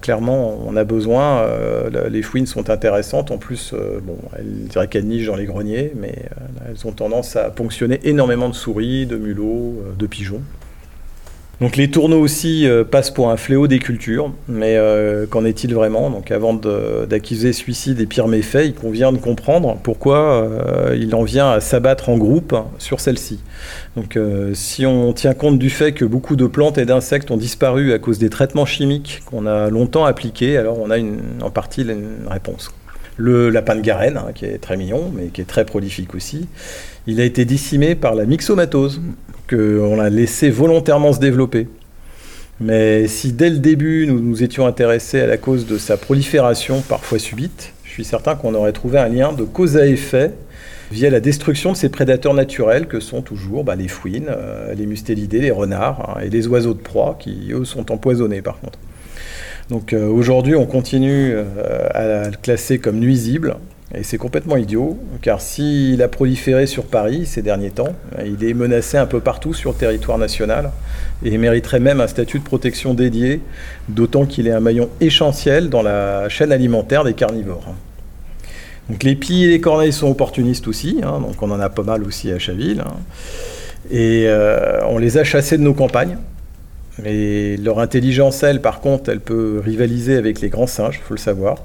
Clairement, 0.00 0.58
on 0.66 0.76
a 0.76 0.84
besoin. 0.84 1.42
euh, 1.42 2.08
les 2.08 2.22
fouines 2.22 2.46
sont 2.46 2.70
intéressantes. 2.70 3.30
En 3.30 3.38
plus, 3.38 3.72
euh, 3.72 4.00
bon, 4.02 4.16
elles 4.38 4.88
qu'elles 4.88 5.06
nichent 5.06 5.26
dans 5.26 5.36
les 5.36 5.46
greniers, 5.46 5.92
mais 5.96 6.14
euh, 6.18 6.70
elles 6.70 6.86
ont 6.86 6.92
tendance 6.92 7.36
à 7.36 7.50
ponctionner 7.50 8.00
énormément 8.04 8.48
de 8.48 8.54
souris, 8.54 9.06
de 9.06 9.16
mulots, 9.16 9.82
de 9.98 10.06
pigeons. 10.06 10.42
Donc 11.62 11.76
les 11.76 11.88
tourneaux 11.88 12.18
aussi 12.18 12.66
euh, 12.66 12.82
passent 12.82 13.12
pour 13.12 13.30
un 13.30 13.36
fléau 13.36 13.68
des 13.68 13.78
cultures, 13.78 14.32
mais 14.48 14.76
euh, 14.76 15.26
qu'en 15.26 15.44
est-il 15.44 15.72
vraiment? 15.72 16.10
Donc 16.10 16.32
avant 16.32 16.54
d'accuser 16.54 17.52
suicide 17.52 18.00
et 18.00 18.06
pires 18.06 18.26
méfaits, 18.26 18.64
il 18.64 18.74
convient 18.74 19.12
de 19.12 19.18
comprendre 19.18 19.78
pourquoi 19.80 20.42
euh, 20.42 20.96
il 20.98 21.14
en 21.14 21.22
vient 21.22 21.52
à 21.52 21.60
s'abattre 21.60 22.08
en 22.08 22.18
groupe 22.18 22.56
sur 22.78 22.98
celle-ci. 22.98 23.38
Donc 23.96 24.18
si 24.54 24.86
on 24.86 25.12
tient 25.12 25.34
compte 25.34 25.60
du 25.60 25.70
fait 25.70 25.92
que 25.92 26.04
beaucoup 26.04 26.34
de 26.34 26.46
plantes 26.46 26.78
et 26.78 26.84
d'insectes 26.84 27.30
ont 27.30 27.36
disparu 27.36 27.92
à 27.92 28.00
cause 28.00 28.18
des 28.18 28.28
traitements 28.28 28.66
chimiques 28.66 29.22
qu'on 29.26 29.46
a 29.46 29.70
longtemps 29.70 30.04
appliqués, 30.04 30.56
alors 30.56 30.80
on 30.80 30.90
a 30.90 30.98
en 30.98 31.50
partie 31.50 31.82
une 31.82 32.26
réponse. 32.28 32.72
Le 33.16 33.50
lapin 33.50 33.76
de 33.76 33.82
Garenne, 33.82 34.16
hein, 34.16 34.32
qui 34.34 34.46
est 34.46 34.58
très 34.58 34.76
mignon, 34.76 35.12
mais 35.14 35.26
qui 35.26 35.42
est 35.42 35.48
très 35.48 35.64
prolifique 35.64 36.14
aussi, 36.16 36.48
il 37.06 37.20
a 37.20 37.24
été 37.24 37.44
décimé 37.44 37.94
par 37.94 38.16
la 38.16 38.24
myxomatose, 38.24 39.00
qu'on 39.52 39.98
a 39.98 40.08
laissé 40.08 40.50
volontairement 40.50 41.12
se 41.12 41.20
développer. 41.20 41.68
Mais 42.60 43.08
si 43.08 43.32
dès 43.32 43.50
le 43.50 43.58
début 43.58 44.06
nous 44.06 44.20
nous 44.20 44.42
étions 44.42 44.66
intéressés 44.66 45.20
à 45.20 45.26
la 45.26 45.36
cause 45.36 45.66
de 45.66 45.78
sa 45.78 45.96
prolifération 45.96 46.80
parfois 46.80 47.18
subite, 47.18 47.72
je 47.84 47.90
suis 47.90 48.04
certain 48.04 48.36
qu'on 48.36 48.54
aurait 48.54 48.72
trouvé 48.72 48.98
un 48.98 49.08
lien 49.08 49.32
de 49.32 49.42
cause 49.44 49.76
à 49.76 49.86
effet 49.86 50.32
via 50.92 51.10
la 51.10 51.20
destruction 51.20 51.72
de 51.72 51.76
ces 51.76 51.88
prédateurs 51.88 52.34
naturels 52.34 52.86
que 52.86 53.00
sont 53.00 53.22
toujours 53.22 53.64
bah, 53.64 53.76
les 53.76 53.88
fouines, 53.88 54.28
euh, 54.28 54.74
les 54.74 54.86
mustélidés, 54.86 55.40
les 55.40 55.50
renards 55.50 56.16
hein, 56.16 56.20
et 56.22 56.30
les 56.30 56.46
oiseaux 56.46 56.74
de 56.74 56.80
proie 56.80 57.16
qui, 57.18 57.50
eux, 57.52 57.64
sont 57.64 57.90
empoisonnés 57.90 58.42
par 58.42 58.60
contre. 58.60 58.78
Donc 59.68 59.92
euh, 59.92 60.06
aujourd'hui, 60.06 60.54
on 60.54 60.66
continue 60.66 61.32
euh, 61.34 61.44
à 61.94 62.28
le 62.28 62.36
classer 62.36 62.78
comme 62.78 62.98
nuisible. 62.98 63.56
Et 63.94 64.04
c'est 64.04 64.16
complètement 64.16 64.56
idiot, 64.56 64.98
car 65.20 65.42
s'il 65.42 66.02
a 66.02 66.08
proliféré 66.08 66.66
sur 66.66 66.84
Paris 66.84 67.26
ces 67.26 67.42
derniers 67.42 67.70
temps, 67.70 67.94
il 68.24 68.42
est 68.42 68.54
menacé 68.54 68.96
un 68.96 69.04
peu 69.04 69.20
partout 69.20 69.52
sur 69.52 69.72
le 69.72 69.76
territoire 69.76 70.16
national 70.16 70.70
et 71.22 71.36
mériterait 71.36 71.78
même 71.80 72.00
un 72.00 72.06
statut 72.06 72.38
de 72.38 72.44
protection 72.44 72.94
dédié, 72.94 73.42
d'autant 73.90 74.24
qu'il 74.24 74.48
est 74.48 74.52
un 74.52 74.60
maillon 74.60 74.88
essentiel 75.00 75.68
dans 75.68 75.82
la 75.82 76.30
chaîne 76.30 76.52
alimentaire 76.52 77.04
des 77.04 77.12
carnivores. 77.12 77.74
Donc 78.88 79.02
les 79.02 79.14
pies 79.14 79.44
et 79.44 79.48
les 79.48 79.60
corneilles 79.60 79.92
sont 79.92 80.08
opportunistes 80.08 80.68
aussi, 80.68 81.00
hein, 81.02 81.20
donc 81.20 81.42
on 81.42 81.50
en 81.50 81.60
a 81.60 81.68
pas 81.68 81.82
mal 81.82 82.02
aussi 82.02 82.32
à 82.32 82.38
Chaville. 82.38 82.80
hein. 82.80 82.94
Et 83.90 84.24
euh, 84.26 84.80
on 84.86 84.96
les 84.98 85.18
a 85.18 85.24
chassés 85.24 85.58
de 85.58 85.62
nos 85.62 85.74
campagnes. 85.74 86.16
Mais 87.02 87.56
leur 87.56 87.78
intelligence, 87.78 88.42
elle, 88.42 88.60
par 88.60 88.80
contre, 88.80 89.10
elle 89.10 89.20
peut 89.20 89.62
rivaliser 89.64 90.16
avec 90.16 90.40
les 90.40 90.50
grands 90.50 90.66
singes, 90.66 91.00
il 91.02 91.04
faut 91.06 91.14
le 91.14 91.18
savoir. 91.20 91.56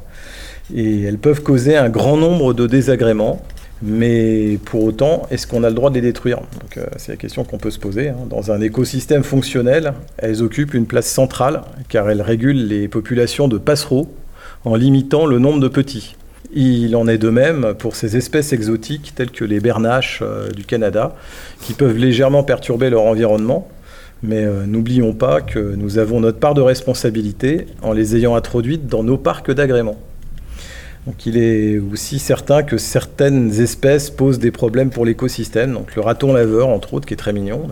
Et 0.76 1.04
elles 1.04 1.18
peuvent 1.18 1.42
causer 1.44 1.78
un 1.78 1.90
grand 1.90 2.18
nombre 2.18 2.54
de 2.54 2.68
désagréments. 2.68 3.42
Mais 3.84 4.58
pour 4.66 4.84
autant, 4.84 5.28
est-ce 5.30 5.46
qu'on 5.46 5.64
a 5.64 5.70
le 5.70 5.76
droit 5.76 5.92
de 5.92 5.96
les 5.96 6.02
détruire? 6.02 6.40
Euh, 6.78 6.86
C'est 6.98 7.12
la 7.12 7.16
question 7.18 7.44
qu'on 7.44 7.60
peut 7.60 7.70
se 7.70 7.78
poser. 7.78 8.10
hein. 8.10 8.16
Dans 8.28 8.52
un 8.52 8.60
écosystème 8.60 9.24
fonctionnel, 9.24 9.94
elles 10.18 10.42
occupent 10.42 10.74
une 10.74 10.88
place 10.88 11.06
centrale 11.08 11.62
car 11.88 12.10
elles 12.10 12.24
régulent 12.24 12.68
les 12.68 12.88
populations 12.88 13.48
de 13.48 13.60
passereaux 13.60 14.08
en 14.66 14.76
limitant 14.76 15.28
le 15.28 15.38
nombre 15.38 15.60
de 15.60 15.68
petits. 15.68 16.16
Il 16.54 16.96
en 16.96 17.08
est 17.08 17.20
de 17.20 17.30
même 17.30 17.76
pour 17.78 17.96
ces 17.96 18.18
espèces 18.18 18.52
exotiques 18.52 19.14
telles 19.16 19.32
que 19.32 19.46
les 19.46 19.60
bernaches 19.60 20.22
euh, 20.24 20.50
du 20.50 20.64
Canada 20.66 21.14
qui 21.62 21.74
peuvent 21.74 21.98
légèrement 21.98 22.44
perturber 22.44 22.90
leur 22.90 23.04
environnement. 23.04 23.68
Mais 24.24 24.44
euh, 24.44 24.66
n'oublions 24.66 25.14
pas 25.14 25.42
que 25.42 25.60
nous 25.60 26.00
avons 26.00 26.20
notre 26.20 26.40
part 26.40 26.56
de 26.56 26.62
responsabilité 26.62 27.68
en 27.84 27.94
les 27.94 28.16
ayant 28.16 28.36
introduites 28.36 28.88
dans 28.88 29.04
nos 29.04 29.18
parcs 29.18 29.52
d'agrément. 29.52 29.98
Donc 31.08 31.26
il 31.26 31.38
est 31.38 31.80
aussi 31.80 32.20
certain 32.20 32.64
que 32.64 32.78
certaines 32.78 33.62
espèces 33.62 34.10
posent 34.10 34.40
des 34.40 34.52
problèmes 34.52 34.90
pour 34.90 35.06
l'écosystème. 35.06 35.72
Donc 35.72 35.96
le 35.96 36.02
raton 36.02 36.34
laveur, 36.34 36.68
entre 36.68 36.94
autres, 36.94 37.08
qui 37.08 37.14
est 37.14 37.18
très 37.18 37.32
mignon, 37.32 37.70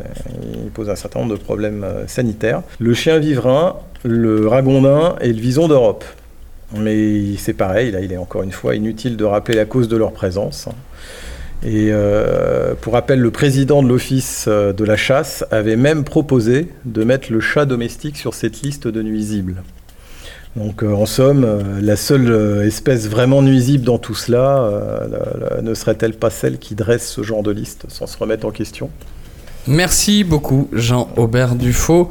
il 0.63 0.71
pose 0.71 0.89
un 0.89 0.95
certain 0.95 1.19
nombre 1.19 1.33
de 1.33 1.39
problèmes 1.39 1.83
euh, 1.83 2.07
sanitaires. 2.07 2.63
Le 2.79 2.93
chien 2.93 3.19
vivrin, 3.19 3.75
le 4.05 4.47
ragondin 4.47 5.17
et 5.19 5.33
le 5.33 5.41
vison 5.41 5.67
d'Europe. 5.67 6.05
Mais 6.77 7.35
c'est 7.37 7.53
pareil, 7.53 7.91
là 7.91 7.99
il 7.99 8.13
est 8.13 8.17
encore 8.17 8.41
une 8.41 8.53
fois 8.53 8.73
inutile 8.73 9.17
de 9.17 9.25
rappeler 9.25 9.55
la 9.55 9.65
cause 9.65 9.89
de 9.89 9.97
leur 9.97 10.13
présence. 10.13 10.69
Et 11.61 11.89
euh, 11.91 12.73
pour 12.79 12.93
rappel, 12.93 13.19
le 13.19 13.31
président 13.31 13.83
de 13.83 13.89
l'Office 13.89 14.45
euh, 14.47 14.71
de 14.71 14.85
la 14.85 14.95
chasse 14.95 15.43
avait 15.51 15.75
même 15.75 16.05
proposé 16.05 16.69
de 16.85 17.03
mettre 17.03 17.33
le 17.33 17.41
chat 17.41 17.65
domestique 17.65 18.15
sur 18.15 18.33
cette 18.33 18.61
liste 18.61 18.87
de 18.87 19.01
nuisibles. 19.01 19.61
Donc 20.55 20.83
euh, 20.83 20.93
en 20.93 21.05
somme, 21.05 21.43
euh, 21.43 21.81
la 21.81 21.97
seule 21.97 22.31
euh, 22.31 22.65
espèce 22.65 23.07
vraiment 23.09 23.41
nuisible 23.41 23.83
dans 23.83 23.97
tout 23.97 24.15
cela 24.15 24.59
euh, 24.59 25.07
la- 25.09 25.55
la- 25.57 25.61
ne 25.61 25.73
serait-elle 25.73 26.13
pas 26.13 26.29
celle 26.29 26.59
qui 26.59 26.75
dresse 26.75 27.09
ce 27.09 27.23
genre 27.23 27.43
de 27.43 27.51
liste 27.51 27.85
sans 27.89 28.07
se 28.07 28.17
remettre 28.17 28.47
en 28.47 28.51
question? 28.51 28.89
Merci 29.67 30.23
beaucoup 30.23 30.69
Jean-Aubert 30.71 31.55
Dufaux. 31.55 32.09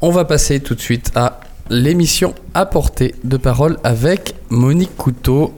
On 0.00 0.10
va 0.10 0.24
passer 0.24 0.60
tout 0.60 0.74
de 0.76 0.80
suite 0.80 1.10
à 1.14 1.40
l'émission 1.68 2.34
à 2.54 2.64
portée 2.64 3.14
de 3.24 3.36
parole 3.36 3.76
avec 3.84 4.34
Monique 4.48 4.96
Couteau 4.96 5.52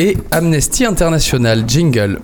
et 0.00 0.16
Amnesty 0.32 0.84
International. 0.84 1.62
Jingle. 1.68 2.18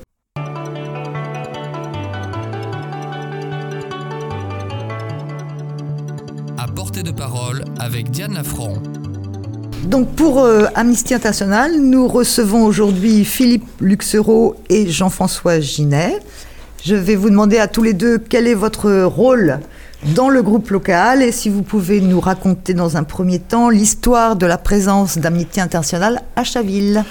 À 6.58 6.66
portée 6.74 7.02
de 7.02 7.10
parole 7.10 7.64
avec 7.78 8.10
Diane 8.10 8.34
Lafranc. 8.34 8.74
Donc 9.84 10.08
pour 10.14 10.40
euh, 10.40 10.66
Amnesty 10.74 11.14
International, 11.14 11.72
nous 11.80 12.06
recevons 12.06 12.64
aujourd'hui 12.64 13.24
Philippe 13.24 13.64
Luxereau 13.80 14.56
et 14.68 14.88
Jean-François 14.88 15.60
Ginet. 15.60 16.18
Je 16.84 16.94
vais 16.94 17.16
vous 17.16 17.30
demander 17.30 17.58
à 17.58 17.66
tous 17.66 17.82
les 17.82 17.92
deux 17.92 18.18
quel 18.18 18.46
est 18.46 18.54
votre 18.54 19.02
rôle 19.04 19.60
dans 20.14 20.28
le 20.28 20.42
groupe 20.42 20.70
local 20.70 21.22
et 21.22 21.32
si 21.32 21.48
vous 21.50 21.62
pouvez 21.62 22.00
nous 22.00 22.20
raconter 22.20 22.72
dans 22.74 22.96
un 22.96 23.04
premier 23.04 23.38
temps 23.38 23.68
l'histoire 23.68 24.36
de 24.36 24.46
la 24.46 24.58
présence 24.58 25.18
d'Amnesty 25.18 25.60
International 25.60 26.22
à 26.36 26.44
Chaville. 26.44 27.04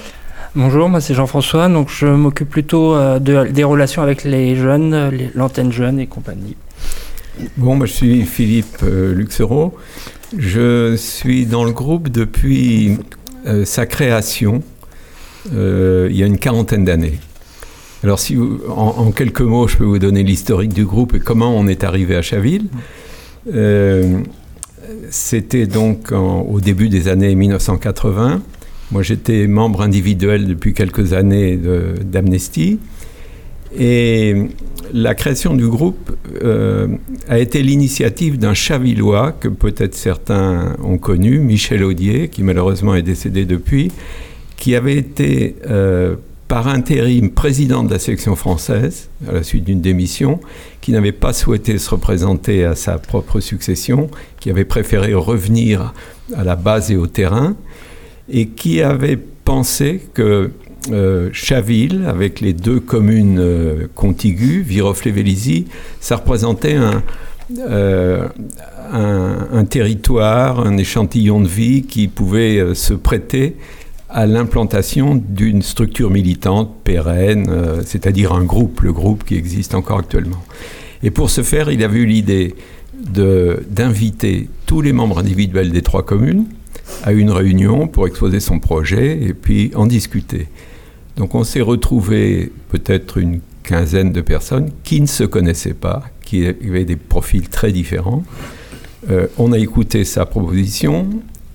Bonjour, 0.56 0.90
moi 0.90 1.00
c'est 1.02 1.14
Jean-François, 1.14 1.70
donc 1.70 1.90
je 1.92 2.08
m'occupe 2.08 2.50
plutôt 2.50 2.96
euh, 2.96 3.20
de- 3.20 3.48
des 3.52 3.64
relations 3.64 4.02
avec 4.02 4.24
les 4.24 4.56
jeunes, 4.56 5.12
l'antenne 5.36 5.72
jeune 5.72 6.00
et 6.00 6.08
compagnie. 6.08 6.56
Bon, 7.58 7.76
moi 7.76 7.86
je 7.86 7.94
suis 7.94 8.24
Philippe 8.24 8.78
euh, 8.84 9.14
Luxereau. 9.14 9.76
Je 10.38 10.96
suis 10.96 11.46
dans 11.46 11.64
le 11.64 11.72
groupe 11.72 12.10
depuis 12.10 12.98
euh, 13.48 13.66
sa 13.66 13.86
création, 13.86 14.62
euh, 15.54 16.08
il 16.12 16.18
y 16.18 16.24
a 16.24 16.28
une 16.28 16.38
quarantaine 16.38 16.86
d'années. 16.86 17.20
Alors, 18.04 18.20
si 18.20 18.36
vous- 18.36 18.60
en, 18.70 19.12
quelques 19.12 19.42
mots, 19.42 19.68
je 19.68 19.78
peux 19.78 19.84
vous 19.86 20.00
donner 20.00 20.24
l'historique 20.24 20.74
du 20.74 20.86
groupe 20.86 21.16
et 21.16 21.20
comment 21.20 21.58
on 21.58 21.68
est 21.68 21.84
arrivé 21.84 22.16
à 22.16 22.22
Chaville. 22.22 22.66
Euh, 23.54 24.20
C'était 25.12 25.68
donc 25.68 26.12
au 26.12 26.60
début 26.62 26.90
des 26.90 27.08
années 27.10 27.36
1980. 27.36 28.42
Moi, 28.92 29.04
j'étais 29.04 29.46
membre 29.48 29.82
individuel 29.82 30.48
depuis 30.48 30.74
quelques 30.74 31.14
années 31.14 31.60
d'Amnesty. 32.04 32.80
Et 33.78 34.36
la 34.94 35.14
création 35.14 35.54
du 35.54 35.68
groupe 35.68 36.12
euh, 36.44 36.88
a 37.28 37.40
été 37.40 37.62
l'initiative 37.62 38.40
d'un 38.40 38.54
Chavillois 38.54 39.34
que 39.34 39.48
peut-être 39.48 39.96
certains 39.96 40.76
ont 40.84 40.98
connu, 40.98 41.40
Michel 41.40 41.84
Audier, 41.84 42.30
qui 42.30 42.44
malheureusement 42.44 42.96
est 42.96 43.04
décédé 43.04 43.46
depuis, 43.46 43.92
qui 44.58 44.76
avait 44.76 44.98
été 44.98 45.56
euh, 45.70 46.16
par 46.48 46.68
intérim 46.68 47.30
président 47.30 47.84
de 47.84 47.92
la 47.92 48.00
section 48.00 48.36
française 48.36 49.10
à 49.28 49.34
la 49.34 49.44
suite 49.44 49.64
d'une 49.64 49.82
démission, 49.82 50.40
qui 50.82 50.92
n'avait 50.92 51.12
pas 51.12 51.32
souhaité 51.32 51.78
se 51.78 51.92
représenter 51.92 52.66
à 52.66 52.76
sa 52.76 52.98
propre 52.98 53.40
succession, 53.40 54.10
qui 54.40 54.50
avait 54.50 54.66
préféré 54.66 55.14
revenir 55.14 55.94
à 56.36 56.44
la 56.44 56.56
base 56.56 56.92
et 56.92 56.98
au 56.98 57.06
terrain, 57.06 57.56
et 58.32 58.48
qui 58.48 58.82
avait 58.82 59.18
pensé 59.18 60.02
que 60.14 60.52
euh, 60.92 61.30
Chaville, 61.34 62.06
avec 62.08 62.40
les 62.42 62.54
deux 62.54 62.80
communes 62.80 63.40
euh, 63.40 63.88
contiguës, 63.96 64.66
Viroflay-Vélizy, 64.66 65.66
ça 66.00 66.16
représentait 66.18 66.76
un, 66.76 67.04
euh, 67.60 68.28
un, 68.92 69.66
territoire, 69.66 70.60
un 70.66 70.78
échantillon 70.78 71.42
de 71.42 71.48
vie 71.48 71.84
qui 71.84 72.08
pouvait 72.08 72.58
euh, 72.58 72.74
se 72.74 72.94
prêter 72.94 73.56
à 74.10 74.26
l'implantation 74.26 75.16
d'une 75.16 75.62
structure 75.62 76.10
militante 76.10 76.74
pérenne, 76.84 77.48
c'est-à-dire 77.86 78.34
un 78.34 78.44
groupe, 78.44 78.82
le 78.82 78.92
groupe 78.92 79.24
qui 79.24 79.36
existe 79.36 79.76
encore 79.76 80.00
actuellement. 80.00 80.44
Et 81.04 81.12
pour 81.12 81.30
ce 81.30 81.44
faire, 81.44 81.70
il 81.70 81.84
avait 81.84 82.00
eu 82.00 82.06
l'idée 82.08 82.56
d'inviter 82.96 84.50
tous 84.66 84.82
les 84.82 84.94
membres 84.94 85.20
individuels 85.20 85.72
des 85.72 85.84
trois 85.84 86.04
communes 86.04 86.46
à 87.04 87.12
une 87.12 87.32
réunion 87.32 87.88
pour 87.88 88.08
exposer 88.08 88.40
son 88.40 88.60
projet 88.60 89.22
et 89.22 89.34
puis 89.34 89.72
en 89.76 89.86
discuter. 89.86 90.48
Donc 91.18 91.36
on 91.36 91.44
s'est 91.44 91.62
retrouvé 91.62 92.52
peut-être 92.70 93.18
une 93.18 93.42
quinzaine 93.64 94.12
de 94.12 94.22
personnes 94.22 94.72
qui 94.84 95.02
ne 95.02 95.06
se 95.06 95.24
connaissaient 95.24 95.74
pas, 95.74 96.04
qui 96.24 96.46
avaient 96.46 96.86
des 96.86 96.96
profils 96.96 97.50
très 97.50 97.72
différents. 97.72 98.24
Euh, 99.10 99.28
on 99.38 99.52
a 99.52 99.58
écouté 99.58 100.04
sa 100.04 100.26
proposition, 100.26 101.08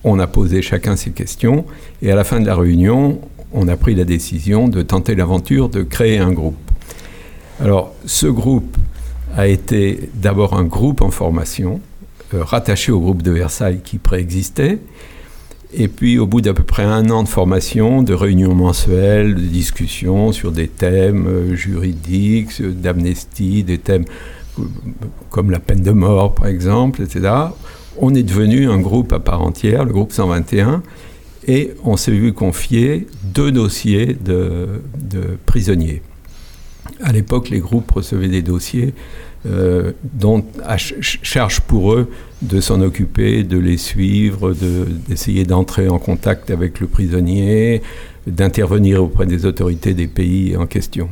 on 0.03 0.19
a 0.19 0.27
posé 0.27 0.61
chacun 0.61 0.95
ses 0.95 1.11
questions, 1.11 1.65
et 2.01 2.11
à 2.11 2.15
la 2.15 2.23
fin 2.23 2.39
de 2.39 2.45
la 2.45 2.55
réunion, 2.55 3.19
on 3.51 3.67
a 3.67 3.75
pris 3.75 3.95
la 3.95 4.03
décision 4.03 4.67
de 4.67 4.81
tenter 4.81 5.15
l'aventure 5.15 5.69
de 5.69 5.83
créer 5.83 6.17
un 6.17 6.31
groupe. 6.31 6.57
Alors, 7.59 7.93
ce 8.05 8.27
groupe 8.27 8.77
a 9.35 9.47
été 9.47 10.09
d'abord 10.13 10.53
un 10.53 10.65
groupe 10.65 11.01
en 11.01 11.11
formation, 11.11 11.79
euh, 12.33 12.43
rattaché 12.43 12.91
au 12.91 12.99
groupe 12.99 13.21
de 13.21 13.31
Versailles 13.31 13.81
qui 13.83 13.97
préexistait, 13.97 14.79
et 15.77 15.87
puis 15.87 16.17
au 16.17 16.25
bout 16.25 16.41
d'à 16.41 16.53
peu 16.53 16.63
près 16.63 16.83
un 16.83 17.09
an 17.09 17.23
de 17.23 17.27
formation, 17.27 18.01
de 18.01 18.13
réunions 18.13 18.55
mensuelles, 18.55 19.35
de 19.35 19.41
discussions 19.41 20.31
sur 20.31 20.51
des 20.51 20.67
thèmes 20.67 21.27
euh, 21.27 21.55
juridiques, 21.55 22.61
euh, 22.61 22.71
d'amnistie, 22.71 23.63
des 23.63 23.77
thèmes 23.77 24.05
comme 25.29 25.51
la 25.51 25.59
peine 25.59 25.81
de 25.81 25.91
mort 25.91 26.33
par 26.33 26.47
exemple, 26.47 27.01
etc., 27.01 27.29
on 27.97 28.13
est 28.13 28.23
devenu 28.23 28.69
un 28.69 28.79
groupe 28.79 29.13
à 29.13 29.19
part 29.19 29.41
entière, 29.41 29.85
le 29.85 29.91
groupe 29.91 30.11
121, 30.11 30.81
et 31.47 31.71
on 31.83 31.95
s'est 31.97 32.11
vu 32.11 32.33
confier 32.33 33.07
deux 33.23 33.51
dossiers 33.51 34.07
de, 34.13 34.81
de 34.97 35.37
prisonniers. 35.45 36.01
À 37.01 37.11
l'époque, 37.11 37.49
les 37.49 37.59
groupes 37.59 37.89
recevaient 37.91 38.27
des 38.27 38.41
dossiers 38.41 38.93
euh, 39.45 39.91
dont 40.13 40.43
charge 40.99 41.61
pour 41.61 41.93
eux 41.93 42.09
de 42.41 42.59
s'en 42.61 42.81
occuper, 42.81 43.43
de 43.43 43.57
les 43.57 43.77
suivre, 43.77 44.53
de- 44.53 44.87
d'essayer 45.07 45.45
d'entrer 45.45 45.87
en 45.89 45.99
contact 45.99 46.49
avec 46.51 46.79
le 46.79 46.87
prisonnier, 46.87 47.81
d'intervenir 48.27 49.03
auprès 49.03 49.25
des 49.25 49.45
autorités 49.45 49.93
des 49.93 50.07
pays 50.07 50.57
en 50.57 50.65
question. 50.65 51.09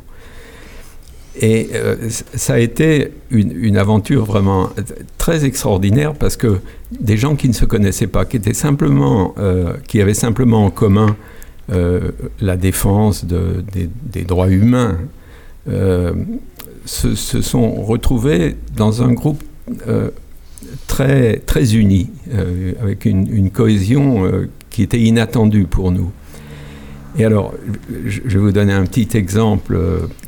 Et 1.40 1.70
euh, 1.74 1.96
ça 2.10 2.54
a 2.54 2.60
été 2.60 3.10
une, 3.32 3.78
aventure 3.78 4.24
vraiment 4.24 4.70
très 5.18 5.46
extraordinaire 5.46 6.14
parce 6.14 6.38
que 6.38 6.60
des 6.92 7.18
gens 7.18 7.36
qui 7.36 7.48
ne 7.48 7.54
se 7.54 7.66
connaissaient 7.66 8.08
pas, 8.08 8.26
qui 8.26 8.38
étaient 8.38 8.54
simplement, 8.54 9.34
euh, 9.40 9.74
qui 9.88 10.00
avaient 10.00 10.14
simplement 10.14 10.66
en 10.66 10.70
commun 10.70 11.16
euh, 11.72 12.12
la 12.40 12.56
défense 12.56 13.26
de- 13.26 13.64
des, 13.74 14.22
droits 14.24 14.50
humains, 14.50 14.98
se, 16.86 17.16
sont 17.16 17.72
retrouvés 17.84 18.56
dans 18.76 19.04
un 19.04 19.14
groupe 19.14 19.44
euh, 19.88 20.10
très, 20.88 21.76
uni, 21.76 22.10
euh, 22.34 22.74
avec 22.82 23.06
une, 23.06 23.50
cohésion 23.50 24.26
euh, 24.26 24.50
qui 24.70 24.84
était 24.84 25.00
inattendue 25.00 25.66
pour 25.66 25.92
nous. 25.92 26.12
Et 27.18 27.26
alors, 27.26 27.54
je 28.06 28.22
vais 28.22 28.40
vous 28.40 28.52
donner 28.52 28.74
un 28.74 28.86
petit 28.86 29.16
exemple 29.16 29.80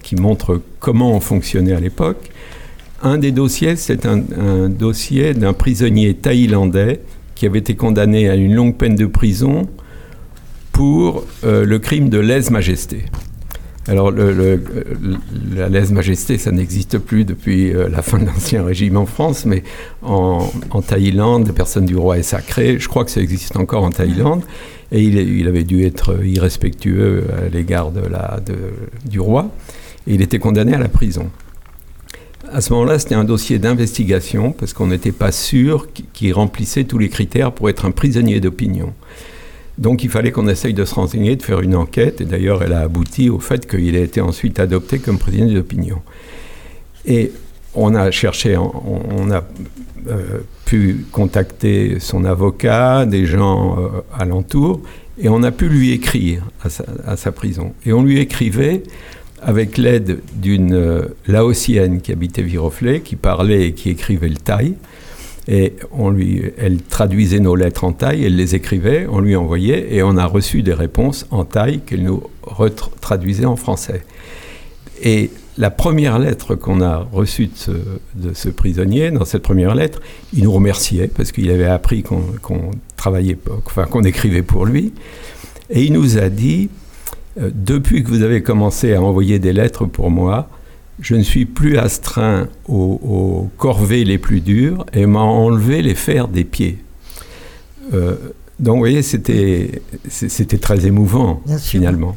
qui 0.03 0.15
montre 0.15 0.61
comment 0.79 1.15
on 1.15 1.19
fonctionnait 1.19 1.73
à 1.73 1.79
l'époque. 1.79 2.29
Un 3.01 3.17
des 3.17 3.31
dossiers, 3.31 3.75
c'est 3.75 4.05
un, 4.05 4.69
dossier 4.69 5.33
d'un 5.33 5.53
prisonnier 5.53 6.13
thaïlandais 6.13 7.01
qui 7.33 7.47
avait 7.47 7.59
été 7.59 7.75
condamné 7.75 8.29
à 8.29 8.35
une 8.35 8.53
longue 8.53 8.75
peine 8.75 8.95
de 8.95 9.07
prison 9.07 9.67
pour 10.71 11.25
le 11.43 11.77
crime 11.79 12.09
de 12.09 12.19
lèse-majesté. 12.19 13.05
Alors, 13.87 14.11
la 14.11 15.69
lèse-majesté, 15.69 16.39
ça 16.39 16.51
n'existe 16.51 16.97
plus 16.97 17.23
depuis 17.23 17.71
euh, 17.71 17.87
la 17.87 18.01
fin 18.01 18.17
de 18.17 18.25
l'Ancien 18.25 18.63
Régime 18.63 18.97
en 18.97 19.05
France, 19.05 19.45
mais 19.45 19.63
en, 20.01 20.49
Thaïlande, 20.85 21.47
la 21.47 21.53
personne 21.53 21.85
du 21.85 21.95
roi 21.95 22.17
est 22.17 22.23
sacrée. 22.23 22.79
Je 22.79 22.87
crois 22.87 23.05
que 23.05 23.11
ça 23.11 23.21
existe 23.21 23.55
encore 23.57 23.83
en 23.83 23.91
Thaïlande. 23.91 24.41
Et 24.91 25.03
il, 25.03 25.47
avait 25.47 25.63
dû 25.63 25.83
être 25.83 26.23
irrespectueux 26.23 27.25
à 27.37 27.49
l'égard 27.49 27.91
de 27.91 28.01
de- 28.01 29.09
du 29.09 29.19
roi. 29.19 29.51
Et 30.07 30.13
il 30.13 30.21
était 30.21 30.39
condamné 30.39 30.73
à 30.73 30.79
la 30.79 30.89
prison. 30.89 31.29
À 32.51 32.61
ce 32.61 32.71
moment-là, 32.73 32.99
c'était 32.99 33.15
un 33.15 33.23
dossier 33.23 33.57
d'investigation 33.59 34.51
parce 34.51 34.73
qu'on 34.73 34.87
n'était 34.87 35.11
pas 35.11 35.31
sûr 35.31 35.87
qu'il 36.13 36.33
remplissait 36.33 36.83
tous 36.83 36.97
les 36.97 37.09
critères 37.09 37.51
pour 37.51 37.69
être 37.69 37.85
un 37.85 37.91
prisonnier 37.91 38.39
d'opinion. 38.39 38.93
Donc 39.77 40.03
il 40.03 40.09
fallait 40.09 40.31
qu'on 40.31 40.47
essaye 40.47 40.73
de 40.73 40.85
se 40.85 40.95
renseigner, 40.95 41.35
de 41.35 41.43
faire 41.43 41.59
une 41.59 41.75
enquête, 41.75 42.21
et 42.21 42.25
d'ailleurs 42.25 42.63
elle 42.63 42.73
a 42.73 42.81
abouti 42.81 43.29
au 43.29 43.39
fait 43.39 43.69
qu'il 43.69 43.95
a 43.95 43.99
été 43.99 44.21
ensuite 44.21 44.59
adopté 44.59 44.99
comme 44.99 45.17
prisonnier 45.17 45.53
d'opinion. 45.53 46.01
Et 47.05 47.31
on 47.73 47.93
a 47.93 48.09
cherché, 48.09 48.55
on, 48.57 49.31
a 49.31 49.43
euh, 50.07 50.39
pu 50.65 51.05
contacter 51.11 51.99
son 51.99 52.23
avocat, 52.23 53.05
des 53.05 53.25
gens 53.25 53.77
euh, 53.77 53.89
alentours, 54.17 54.81
et 55.19 55.27
on 55.29 55.43
a 55.43 55.51
pu 55.51 55.67
lui 55.67 55.91
écrire 55.91 56.43
à 56.63 56.69
sa, 56.69 56.85
à 57.05 57.17
sa 57.17 57.31
prison. 57.31 57.73
Et 57.85 57.91
on 57.91 58.01
lui 58.01 58.19
écrivait 58.19 58.83
avec 59.41 59.77
l'aide 59.77 60.21
d'une 60.33 60.73
euh, 60.73 61.01
Laotienne 61.27 62.01
qui 62.01 62.11
habitait 62.11 62.41
Viroflay, 62.41 63.01
qui 63.01 63.15
parlait 63.15 63.67
et 63.67 63.73
qui 63.73 63.89
écrivait 63.89 64.29
le 64.29 64.37
thaï. 64.37 64.75
Et 65.47 65.73
elle 66.57 66.81
traduisait 66.81 67.39
nos 67.39 67.55
lettres 67.55 67.83
en 67.83 67.91
thaï, 67.91 68.25
elle 68.25 68.35
les 68.35 68.55
écrivait, 68.55 69.05
on 69.09 69.19
lui 69.19 69.35
envoyait, 69.35 69.93
et 69.93 70.01
on 70.01 70.17
a 70.17 70.25
reçu 70.25 70.63
des 70.63 70.73
réponses 70.73 71.27
en 71.29 71.45
thaï 71.45 71.81
qu'elle 71.81 72.03
nous 72.03 72.23
traduisait 72.99 73.45
en 73.45 73.55
français. 73.55 74.03
Et 75.03 75.29
la 75.57 75.69
première 75.69 76.19
lettre 76.19 76.55
qu'on 76.55 76.81
a 76.81 77.07
reçue 77.11 77.49
de 78.15 78.33
ce, 78.33 78.49
prisonnier, 78.49 79.11
dans 79.11 79.25
cette 79.25 79.43
première 79.43 79.75
lettre, 79.75 80.01
il 80.33 80.43
nous 80.43 80.51
remerciait 80.51 81.07
parce 81.07 81.31
qu'il 81.31 81.49
avait 81.51 81.65
appris 81.65 82.03
qu'on 82.03 82.71
travaillait, 82.97 83.37
qu'on 83.91 84.03
écrivait 84.03 84.41
pour 84.41 84.65
lui, 84.65 84.93
et 85.69 85.83
il 85.83 85.93
nous 85.93 86.17
a 86.17 86.29
dit 86.29 86.69
euh, 87.39 87.49
depuis 87.53 88.03
que 88.03 88.09
vous 88.09 88.21
avez 88.21 88.41
commencé 88.41 88.93
à 88.93 89.01
envoyer 89.01 89.39
des 89.39 89.53
lettres 89.53 89.85
pour 89.85 90.09
moi, 90.09 90.49
je 90.99 91.15
ne 91.15 91.21
suis 91.23 91.45
plus 91.45 91.77
astreint 91.77 92.47
aux, 92.67 92.99
aux 93.03 93.49
corvées 93.57 94.03
les 94.05 94.17
plus 94.17 94.41
dures 94.41 94.85
et 94.93 95.05
m'a 95.05 95.19
enlevé 95.21 95.81
les 95.81 95.95
fers 95.95 96.27
des 96.27 96.43
pieds. 96.45 96.77
Euh, 97.93 98.15
donc, 98.59 98.75
vous 98.75 98.79
voyez, 98.79 99.01
c'était 99.01 99.81
très 100.61 100.85
émouvant, 100.87 101.41
finalement. 101.59 102.15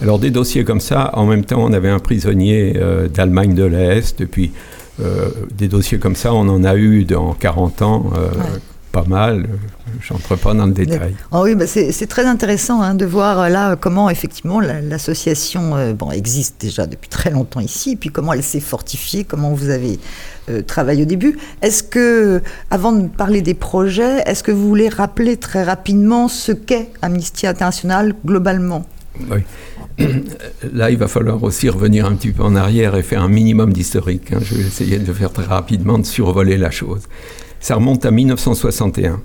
Alors, 0.00 0.18
des 0.18 0.30
dossiers 0.30 0.64
comme 0.64 0.80
ça, 0.80 1.10
en 1.14 1.26
même 1.26 1.44
temps, 1.44 1.62
on 1.62 1.72
avait 1.72 1.90
un 1.90 1.98
prisonnier 1.98 2.72
euh, 2.76 3.08
d'Allemagne 3.08 3.54
de 3.54 3.64
l'Est, 3.64 4.20
et 4.20 4.26
puis 4.26 4.52
euh, 5.00 5.28
des 5.56 5.68
dossiers 5.68 5.98
comme 5.98 6.16
ça, 6.16 6.32
on 6.34 6.48
en 6.48 6.64
a 6.64 6.76
eu 6.76 7.04
dans 7.04 7.32
40 7.34 7.82
ans. 7.82 8.10
euh, 8.16 8.28
Ouais. 8.30 8.60
Pas 8.94 9.04
mal. 9.08 9.48
J'entre 10.06 10.36
pas 10.36 10.54
dans 10.54 10.66
le 10.66 10.72
détail. 10.72 11.14
Ah 11.32 11.42
oui, 11.42 11.54
bah 11.56 11.66
c'est 11.66 12.06
très 12.06 12.24
intéressant 12.26 12.80
hein, 12.80 12.94
de 12.94 13.04
voir 13.04 13.40
euh, 13.40 13.48
là 13.48 13.74
comment 13.76 14.08
effectivement 14.08 14.60
la- 14.60 14.80
l'association 14.80 15.76
euh, 15.76 15.92
bon, 15.94 16.10
existe 16.12 16.54
déjà 16.60 16.86
depuis 16.86 17.08
très 17.08 17.30
longtemps 17.30 17.60
ici, 17.60 17.92
et 17.92 17.96
puis 17.96 18.10
comment 18.10 18.32
elle 18.32 18.42
s'est 18.44 18.60
fortifiée, 18.60 19.24
comment 19.24 19.52
vous 19.52 19.70
avez 19.70 19.98
euh, 20.48 20.62
travaillé 20.62 21.02
au 21.02 21.06
début. 21.06 21.36
Est-ce 21.62 21.82
que, 21.82 22.40
avant 22.70 22.92
de 22.92 23.08
parler 23.08 23.42
des 23.42 23.54
projets, 23.54 24.22
est-ce 24.26 24.42
que 24.44 24.52
vous 24.52 24.68
voulez 24.68 24.88
rappeler 24.88 25.36
très 25.36 25.64
rapidement 25.64 26.28
ce 26.28 26.52
qu'est 26.52 26.90
Amnesty 27.02 27.46
International 27.48 28.14
globalement? 28.24 28.86
Oui. 29.30 29.40
Là, 30.72 30.90
il 30.90 30.96
va 30.98 31.08
falloir 31.08 31.42
aussi 31.42 31.68
revenir 31.68 32.04
un 32.06 32.14
petit 32.14 32.32
peu 32.32 32.42
en 32.42 32.56
arrière 32.56 32.96
et 32.96 33.02
faire 33.02 33.22
un 33.22 33.28
minimum 33.28 33.72
d'historique. 33.72 34.32
hein. 34.32 34.38
Je 34.42 34.54
vais 34.56 34.62
essayer 34.62 34.98
de 34.98 35.06
le 35.06 35.12
faire 35.12 35.32
très 35.32 35.44
rapidement, 35.44 35.98
de 35.98 36.04
survoler 36.06 36.56
la 36.56 36.70
chose. 36.70 37.02
Ça 37.64 37.76
remonte 37.76 38.04
à 38.04 38.10
1961. 38.10 39.22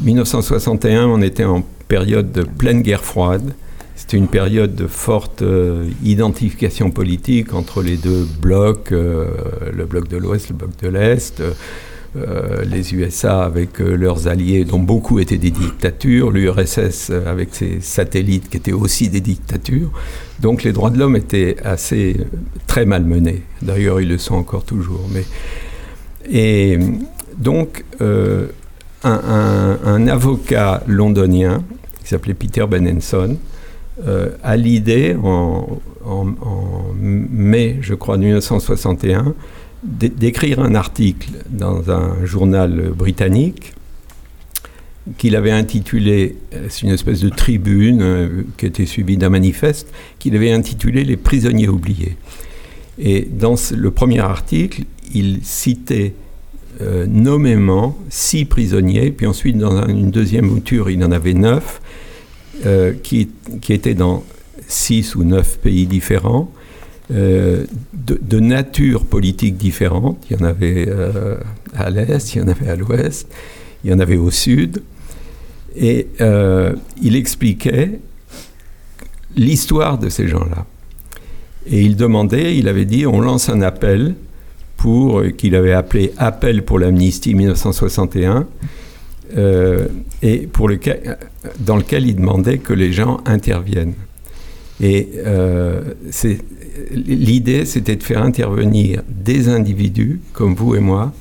1961, 0.00 1.04
on 1.04 1.20
était 1.20 1.44
en 1.44 1.62
période 1.88 2.32
de 2.32 2.40
pleine 2.42 2.80
guerre 2.80 3.04
froide. 3.04 3.52
C'était 3.96 4.16
une 4.16 4.28
période 4.28 4.74
de 4.74 4.86
forte 4.86 5.42
euh, 5.42 5.86
identification 6.02 6.90
politique 6.90 7.52
entre 7.52 7.82
les 7.82 7.98
deux 7.98 8.26
blocs, 8.40 8.92
euh, 8.92 9.26
le 9.74 9.84
bloc 9.84 10.08
de 10.08 10.16
l'Ouest, 10.16 10.48
le 10.48 10.54
bloc 10.54 10.70
de 10.80 10.88
l'Est. 10.88 11.42
euh, 12.16 12.64
les 12.64 12.94
USA 12.94 13.44
avec 13.44 13.78
leurs 13.78 14.26
alliés, 14.26 14.64
dont 14.64 14.78
beaucoup 14.78 15.18
étaient 15.18 15.36
des 15.36 15.50
dictatures, 15.50 16.30
l'URSS 16.30 17.10
avec 17.10 17.54
ses 17.54 17.82
satellites 17.82 18.48
qui 18.48 18.56
étaient 18.56 18.72
aussi 18.72 19.10
des 19.10 19.20
dictatures. 19.20 19.90
Donc 20.40 20.62
les 20.62 20.72
droits 20.72 20.88
de 20.88 20.98
l'homme 20.98 21.14
étaient 21.14 21.56
assez 21.62 22.16
très 22.66 22.86
malmenés. 22.86 23.42
D'ailleurs, 23.60 24.00
ils 24.00 24.08
le 24.08 24.16
sont 24.16 24.36
encore 24.36 24.64
toujours. 24.64 25.06
Mais 25.12 25.24
et 26.28 26.78
donc 27.40 27.84
euh, 28.00 28.46
un, 29.02 30.06
avocat 30.06 30.82
londonien 30.86 31.64
qui 32.02 32.08
s'appelait 32.10 32.34
Peter 32.34 32.64
Benenson 32.68 33.36
euh, 34.06 34.30
a 34.42 34.56
l'idée 34.56 35.16
en, 35.22 35.66
mai, 37.00 37.78
je 37.80 37.94
crois, 37.94 38.16
1961, 38.18 39.34
d'é- 39.82 40.08
d'écrire 40.10 40.60
un 40.60 40.74
article 40.74 41.30
dans 41.50 41.90
un 41.90 42.24
journal 42.24 42.90
britannique 42.96 43.72
qu'il 45.16 45.34
avait 45.34 45.50
intitulé, 45.50 46.36
euh, 46.54 46.66
c'est 46.68 46.82
une 46.82 46.92
espèce 46.92 47.20
de 47.20 47.30
tribune 47.30 48.44
qui 48.58 48.66
était 48.66 48.86
suivie 48.86 49.16
d'un 49.16 49.30
manifeste, 49.30 49.88
qu'il 50.18 50.36
avait 50.36 50.52
intitulé 50.52 51.04
Les 51.04 51.16
prisonniers 51.16 51.68
oubliés. 51.68 52.16
Et 52.98 53.26
dans 53.30 53.54
le 53.74 53.90
premier 53.90 54.20
article, 54.20 54.82
il 55.14 55.40
citait 55.42 56.14
euh, 56.80 57.06
nommément 57.06 57.96
six 58.08 58.44
prisonniers, 58.44 59.10
puis 59.10 59.26
ensuite 59.26 59.58
dans 59.58 59.76
un- 59.76 59.88
une 59.88 60.10
deuxième 60.10 60.46
mouture, 60.46 60.90
il 60.90 61.02
en 61.04 61.12
avait 61.12 61.34
neuf, 61.34 61.80
euh, 62.66 62.92
qui, 63.02 63.28
qui 63.60 63.72
étaient 63.72 63.94
dans 63.94 64.24
six 64.66 65.14
ou 65.14 65.24
neuf 65.24 65.58
pays 65.58 65.86
différents, 65.86 66.50
euh, 67.12 67.64
de, 67.92 68.40
nature 68.40 69.04
politique 69.04 69.56
différente. 69.56 70.24
Il 70.30 70.38
y 70.38 70.40
en 70.42 70.44
avait 70.44 70.88
à 71.74 71.90
l'est, 71.90 72.34
il 72.34 72.38
y 72.38 72.42
en 72.42 72.48
avait 72.48 72.68
à 72.68 72.76
l'ouest, 72.76 73.28
il 73.84 73.90
y 73.90 73.94
en 73.94 73.98
avait 73.98 74.16
au 74.16 74.30
sud. 74.30 74.82
Et 75.76 76.08
il 77.00 77.16
expliquait 77.16 78.00
l'histoire 79.36 79.98
de 79.98 80.08
ces 80.08 80.28
gens-là. 80.28 80.66
Et 81.66 81.82
il 81.82 81.96
demandait, 81.96 82.56
il 82.56 82.68
avait 82.68 82.84
dit, 82.84 83.06
on 83.06 83.20
lance 83.20 83.48
un 83.48 83.62
appel 83.62 84.14
pour, 84.80 85.22
qu'il 85.36 85.54
avait 85.54 85.72
appelé 85.74 86.12
Appel 86.16 86.64
pour 86.64 86.78
l'amnistie 86.78 87.34
1961, 87.34 88.46
euh, 89.36 89.86
et 90.22 90.38
pour 90.46 90.68
lequel, 90.68 91.18
dans 91.60 91.76
lequel 91.76 92.06
il 92.06 92.16
demandait 92.16 92.58
que 92.58 92.72
les 92.72 92.90
gens 92.92 93.20
interviennent. 93.26 93.92
Et 94.80 95.10
euh, 95.18 95.82
l'idée, 96.92 97.66
c'était 97.66 97.96
de 97.96 98.02
faire 98.02 98.22
intervenir 98.22 99.02
des 99.08 99.48
individus, 99.50 100.20
comme 100.32 100.54
vous 100.54 100.74
et 100.74 100.80
moi, 100.80 101.12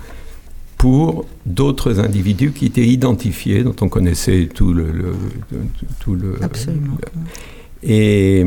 pour 0.78 1.26
d'autres 1.46 2.00
individus 2.00 2.52
qui 2.52 2.68
étaient 2.68 2.88
identifiés, 2.88 3.64
dont 3.64 3.76
on 3.82 3.90
connaissait 3.90 4.48
tout 4.54 4.74
le, 4.74 4.86
le- 4.94 5.14
tout 6.00 6.16
le, 6.16 6.36
Absolument. 6.42 6.98
et, 7.84 8.46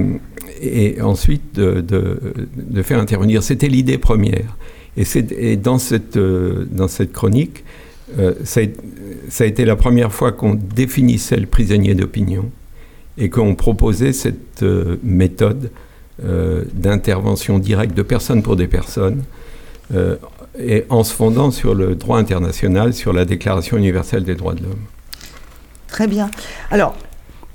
et 0.63 1.01
ensuite 1.03 1.55
de, 1.55 1.83
de- 1.83 2.19
de 2.57 2.83
faire 2.83 2.99
intervenir. 2.99 3.43
C'était 3.43 3.69
l'idée 3.69 3.99
première. 3.99 4.57
Et, 4.97 5.05
et 5.39 5.57
dans, 5.57 5.79
cette, 5.79 6.17
euh, 6.17 6.67
dans 6.71 6.89
cette 6.89 7.13
chronique, 7.13 7.65
euh, 8.19 8.35
ça, 8.45 8.61
a, 8.61 9.45
été 9.45 9.65
la 9.65 9.77
première 9.77 10.13
fois 10.13 10.33
qu'on 10.33 10.55
définissait 10.55 11.39
le 11.39 11.47
prisonnier 11.47 11.95
d'opinion 11.95 12.51
et 13.17 13.31
qu'on 13.31 13.55
proposait 13.55 14.13
cette 14.13 14.63
euh, 14.63 14.97
méthode 15.03 15.71
d'intervention 16.75 17.59
directe 17.59 17.97
de 17.97 18.03
personnes 18.03 18.43
pour 18.43 18.55
des 18.55 18.69
personnes, 18.69 19.25
et 20.57 20.85
en 20.89 21.03
se 21.03 21.13
fondant 21.13 21.51
sur 21.51 21.75
le 21.75 21.97
droit 21.97 22.19
international, 22.19 22.95
sur 22.95 23.13
la 23.13 23.25
Déclaration 23.25 23.77
universelle 23.77 24.23
des 24.23 24.37
droits 24.37 24.55
de 24.55 24.63
l'homme. 24.63 24.85
Très 25.89 26.07
bien. 26.07 26.31
Alors, 26.71 26.95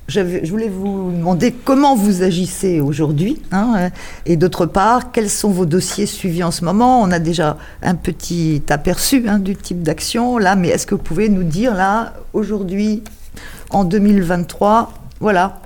je 0.08 0.50
voulais 0.50 0.70
vous 0.70 1.12
demander 1.12 1.52
comment 1.52 1.96
vous 1.96 2.24
agissez 2.24 2.80
aujourd'hui, 2.80 3.42
hein, 3.52 3.74
euh, 3.78 3.90
et 4.26 4.38
d'autre 4.38 4.66
part, 4.66 5.12
quels 5.12 5.30
sont 5.30 5.50
vos 5.50 5.66
dossiers 5.66 6.06
suivis 6.06 6.44
en 6.44 6.52
ce 6.52 6.64
moment? 6.64 7.02
On 7.02 7.12
a 7.12 7.20
déjà 7.20 7.58
un 7.82 7.96
petit 7.96 8.62
aperçu 8.70 9.26
hein, 9.28 9.40
du 9.40 9.56
type 9.56 9.84
d'action 9.84 10.38
là, 10.38 10.56
mais 10.56 10.70
est-ce 10.70 10.88
que 10.88 10.96
vous 10.96 11.02
pouvez 11.02 11.28
nous 11.30 11.44
dire 11.44 11.74
là, 11.76 12.14
aujourd'hui, 12.34 13.04
en 13.70 13.84
2023, 13.84 14.94
voilà, 15.20 15.62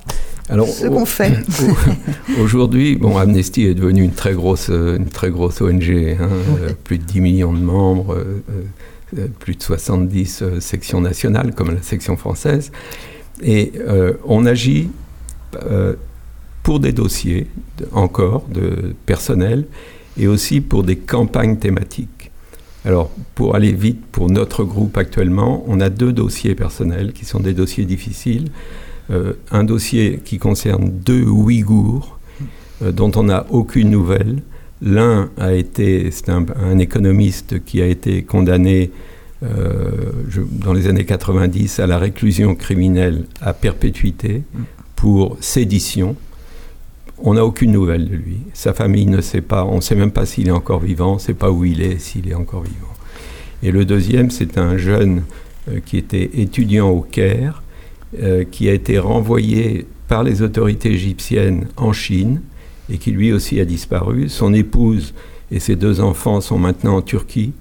Alors, 0.50 0.68
ce 0.68 0.88
qu'on 0.88 1.06
fait? 1.06 1.34
au- 2.40 2.42
Aujourd'hui, 2.44 2.96
bon, 2.96 3.18
Amnesty 3.18 3.66
est 3.68 3.76
devenu 3.76 4.02
une 4.04 4.14
très 4.14 4.34
grosse, 4.34 4.70
euh, 4.72 4.98
une 4.98 5.06
très 5.08 5.30
grosse 5.30 5.62
ONG, 5.62 6.18
hein, 6.20 6.28
euh, 6.64 6.70
plus 6.84 6.98
de 6.98 7.04
10 7.04 7.22
millions 7.22 7.54
de 7.54 7.60
membres, 7.60 8.16
euh, 8.18 9.28
plus 9.40 9.56
de 9.56 9.62
70 9.62 10.42
euh, 10.42 10.60
sections 10.60 11.00
nationales, 11.02 11.54
comme 11.54 11.76
la 11.76 11.82
section 11.84 12.18
française. 12.18 12.72
Et 13.42 13.74
euh, 13.80 14.14
on 14.26 14.46
agit 14.46 14.90
euh, 15.64 15.96
pour 16.64 16.80
des 16.80 16.92
dossiers, 16.92 17.48
encore, 17.92 18.46
de 18.54 18.96
personnel, 19.06 19.66
et 20.18 20.28
aussi 20.28 20.62
pour 20.62 20.84
des 20.84 20.98
campagnes 20.98 21.58
thématiques. 21.58 22.32
Alors, 22.86 23.12
pour 23.36 23.56
aller 23.56 23.72
vite, 23.72 24.02
pour 24.12 24.30
notre 24.30 24.64
groupe 24.64 24.98
actuellement, 24.98 25.64
on 25.68 25.80
a 25.80 25.90
deux 25.90 26.14
dossiers 26.14 26.56
personnels 26.56 27.14
qui 27.14 27.26
sont 27.26 27.40
des 27.40 27.54
dossiers 27.54 27.86
difficiles. 27.86 28.50
Euh, 29.10 29.34
un 29.52 29.64
dossier 29.64 30.20
qui 30.24 30.38
concerne 30.38 30.90
deux 30.90 31.24
Ouïghours 31.24 32.18
dont 32.82 33.12
on 33.16 33.24
n'a 33.24 33.46
aucune 33.52 33.92
nouvelle. 33.92 34.42
L'un 34.82 35.30
a 35.38 35.54
été, 35.54 36.10
c'est 36.10 36.30
un, 36.30 36.80
économiste 36.80 37.64
qui 37.64 37.82
a 37.84 37.86
été 37.86 38.24
condamné 38.24 38.90
je- 39.42 40.42
dans 40.64 40.74
les 40.74 40.88
années 40.88 41.06
90 41.06 41.80
à 41.80 41.88
la 41.88 41.98
réclusion 41.98 42.56
criminelle 42.56 43.26
à 43.42 43.54
perpétuité 43.54 44.44
pour 44.96 45.38
sédition. 45.42 46.16
On 47.24 47.34
n'a 47.36 47.46
aucune 47.46 47.72
nouvelle 47.72 48.10
de 48.10 48.16
lui. 48.16 48.38
Sa 48.54 48.74
famille 48.74 49.06
ne 49.06 49.22
sait 49.22 49.42
pas, 49.42 49.66
on 49.66 49.76
ne 49.78 49.82
sait 49.82 49.96
même 49.96 50.12
pas 50.12 50.26
s'il 50.26 50.48
est 50.48 50.52
encore 50.52 50.80
vivant, 50.80 51.12
on 51.12 51.16
ne 51.16 51.20
sait 51.20 51.34
pas 51.36 51.52
où 51.52 51.66
il 51.66 51.82
est, 51.82 52.00
s'il 52.00 52.28
est 52.30 52.34
encore 52.34 52.64
vivant. 52.64 52.94
Et 53.64 53.72
le 53.72 53.86
deuxième, 53.86 54.32
c'est 54.32 54.58
un 54.58 54.78
jeune 54.78 55.24
euh, 55.70 55.80
qui 55.86 55.98
était 55.98 56.32
étudiant 56.42 56.90
au 56.90 57.02
Caire, 57.02 57.62
euh, 58.20 58.44
qui 58.44 58.70
a 58.70 58.74
été 58.74 58.98
renvoyé 58.98 59.86
par 60.08 60.24
les 60.24 60.42
autorités 60.42 60.92
égyptiennes 60.92 61.68
en 61.78 61.94
Chine 61.94 62.42
et 62.92 62.98
qui 62.98 63.12
lui 63.12 63.32
aussi 63.32 63.60
a 63.60 63.66
disparu. 63.66 64.28
Son 64.28 64.52
épouse 64.54 65.14
et 65.52 65.60
ses 65.60 65.76
deux 65.76 66.02
enfants 66.02 66.42
sont 66.42 66.58
maintenant 66.58 66.98
en 66.98 67.02
Turquie. 67.04 67.54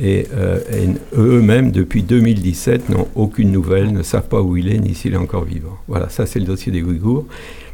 Et, 0.00 0.26
euh, 0.34 0.60
et 0.72 0.88
eux-mêmes, 1.16 1.70
depuis 1.70 2.02
2017, 2.02 2.88
n'ont 2.88 3.08
aucune 3.14 3.50
nouvelle, 3.52 3.92
ne 3.92 4.02
savent 4.02 4.28
pas 4.28 4.40
où 4.40 4.56
il 4.56 4.72
est, 4.72 4.78
ni 4.78 4.94
s'il 4.94 5.14
est 5.14 5.18
encore 5.18 5.44
vivant. 5.44 5.76
Voilà, 5.88 6.08
ça 6.08 6.26
c'est 6.26 6.38
le 6.38 6.46
dossier 6.46 6.72
des 6.72 6.82
Ouïghours. 6.82 7.26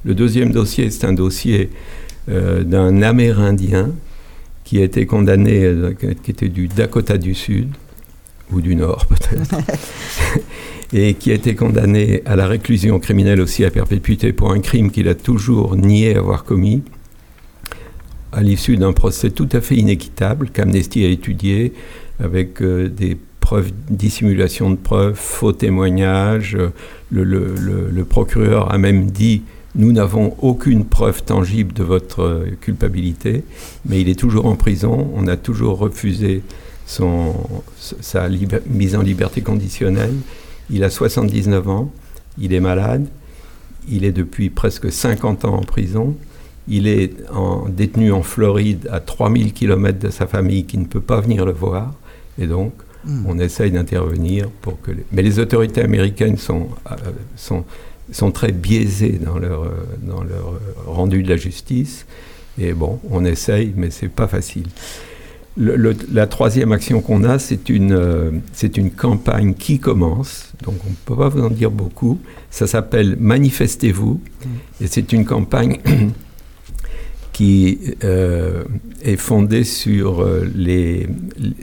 Le 0.05 0.15
deuxième 0.15 0.51
dossier, 0.51 0.91
c'est 0.91 1.07
un 1.07 1.13
dossier 1.13 1.71
euh, 2.29 2.65
d'un 2.65 3.03
Amérindien 3.03 3.91
qui 4.65 4.81
a 4.81 4.85
été 4.85 5.07
condamné, 5.07 5.65
euh, 5.65 5.95
qui 6.23 6.31
était 6.31 6.49
du 6.49 6.69
Dakota 6.69 7.19
du 7.19 7.35
Sud, 7.35 7.69
ou 8.53 8.61
du 8.61 8.75
Nord 8.75 9.07
peut-être, 9.07 9.57
et 10.93 11.15
qui 11.15 11.31
a 11.31 11.35
été 11.35 11.55
condamné 11.55 12.23
à 12.27 12.37
la 12.37 12.47
réclusion 12.47 12.99
criminelle 12.99 13.41
aussi 13.41 13.65
à 13.65 13.71
perpétuité 13.71 14.33
pour 14.33 14.51
un 14.51 14.61
crime 14.61 14.91
qu'il 14.91 15.09
a 15.09 15.15
toujours 15.15 15.77
nié 15.77 16.17
avoir 16.17 16.45
commis, 16.45 16.83
à 18.33 18.43
l'issue 18.43 18.77
d'un 18.77 18.93
procès 18.93 19.31
tout 19.31 19.49
à 19.53 19.61
fait 19.61 19.77
inéquitable 19.77 20.51
qu'Amnesty 20.51 21.05
a 21.05 21.09
étudié 21.09 21.73
avec 22.21 22.63
euh, 22.63 22.89
des 22.89 23.17
preuves, 23.41 23.73
dissimulation 23.89 24.71
de 24.71 24.77
preuves, 24.77 25.15
faux 25.15 25.53
témoignages. 25.53 26.59
le 27.11 28.03
procureur 28.05 28.73
a 28.73 28.79
même 28.79 29.11
dit 29.11 29.43
nous 29.75 29.93
n'avons 29.93 30.35
aucune 30.41 30.85
preuve 30.87 31.23
tangible 31.23 31.73
de 31.73 31.85
votre 31.85 32.23
euh, 32.23 32.47
culpabilité, 32.61 33.45
mais 33.87 34.01
il 34.01 34.09
est 34.09 34.19
toujours 34.19 34.47
en 34.47 34.57
prison. 34.57 35.11
On 35.15 35.29
a 35.29 35.37
toujours 35.37 35.79
refusé 35.79 36.43
son, 36.87 37.35
sa 37.79 38.29
mise 38.67 38.97
en 38.97 39.03
liberté 39.03 39.43
conditionnelle. 39.43 40.15
Il 40.71 40.85
a 40.85 40.91
79 40.91 41.69
ans, 41.69 41.93
il 42.39 42.53
est 42.55 42.61
malade, 42.61 43.07
il 43.89 44.05
est 44.05 44.13
depuis 44.13 44.51
presque 44.51 44.91
50 44.91 45.45
ans 45.45 45.55
en 45.55 45.63
prison, 45.63 46.17
il 46.69 46.87
est 46.87 47.15
en, 47.33 47.69
détenu 47.69 48.13
en 48.13 48.23
Floride 48.23 48.89
à 48.93 49.01
3000 49.01 49.53
km 49.53 49.99
de 49.99 50.11
sa 50.11 50.27
famille 50.27 50.65
qui 50.65 50.79
ne 50.79 50.85
peut 50.85 51.01
pas 51.01 51.21
venir 51.21 51.45
le 51.45 51.53
voir, 51.53 51.95
et 52.39 52.47
donc 52.47 52.73
hmm. 53.05 53.25
on 53.27 53.39
essaye 53.39 53.71
d'intervenir 53.71 54.49
pour 54.63 54.81
que... 54.81 54.91
Les... 54.91 55.05
Mais 55.13 55.23
les 55.23 55.39
autorités 55.39 55.83
américaines 55.83 56.37
sont, 56.37 56.69
euh, 56.91 56.95
sont, 57.37 57.65
sont 58.13 58.31
très 58.31 58.53
biaisées 58.53 59.19
dans 59.25 59.39
leur, 59.39 59.65
euh, 59.65 59.71
dans 60.03 60.23
leur 60.23 60.61
rendu 60.87 61.23
de 61.23 61.29
la 61.29 61.37
justice, 61.37 62.07
et 62.59 62.73
bon, 62.73 62.99
on 63.11 63.25
essaye, 63.25 63.73
mais 63.77 63.91
c'est 63.91 64.09
pas 64.09 64.27
facile 64.27 64.67
la 65.59 66.27
troisième 66.27 66.73
action 66.73 67.01
qu'on 67.01 67.25
a, 67.25 67.39
c'est 67.39 67.69
une, 67.69 67.93
euh, 67.93 68.31
c'est 68.53 68.77
une 68.77 68.91
campagne 68.91 69.55
qui 69.55 69.79
commence, 69.81 70.53
donc 70.63 70.77
on 70.87 70.91
ne 70.91 70.95
peut 71.05 71.17
pas 71.17 71.29
vous 71.29 71.43
en 71.43 71.51
dire 71.51 71.71
beaucoup. 71.71 72.21
Ça 72.51 72.67
s'appelle 72.67 73.17
Manifestez-vous, 73.19 74.21
mm. 74.21 74.85
et 74.85 74.87
c'est 74.87 75.13
une 75.13 75.25
campagne 75.25 75.79
qui 77.39 77.79
euh, 78.03 78.65
est 79.05 79.15
fondée 79.15 79.63
sur 79.63 80.23
euh, 80.23 80.45
les, 80.57 81.07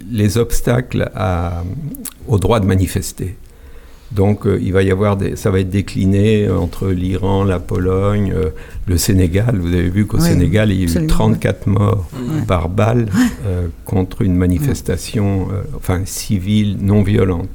les 0.09 0.37
obstacles 0.37 1.11
à, 1.13 1.65
au 2.27 2.39
droit 2.39 2.61
de 2.61 2.65
manifester. 2.65 3.35
Donc 4.13 4.47
euh, 4.47 4.57
il 4.61 4.71
va 4.71 4.83
y 4.83 4.91
avoir 4.91 5.17
des, 5.17 5.35
ça 5.35 5.51
va 5.51 5.59
être 5.59 5.69
décliné 5.69 6.49
entre 6.49 6.87
l'Iran, 6.87 7.43
la 7.43 7.59
Pologne, 7.59 8.31
euh, 8.33 8.51
le 8.87 8.95
Sénégal. 8.95 9.57
Vous 9.59 9.67
avez 9.67 9.89
vu 9.89 10.05
qu'au 10.05 10.21
Sénégal, 10.21 10.71
il 10.71 10.79
y 10.79 10.97
a 10.97 11.03
eu 11.03 11.07
34 11.07 11.67
morts 11.67 12.07
par 12.47 12.69
balle 12.69 13.09
euh, 13.45 13.67
contre 13.83 14.21
une 14.21 14.35
manifestation 14.37 15.49
enfin, 15.75 16.03
civile 16.05 16.77
non 16.79 17.03
violente. 17.03 17.49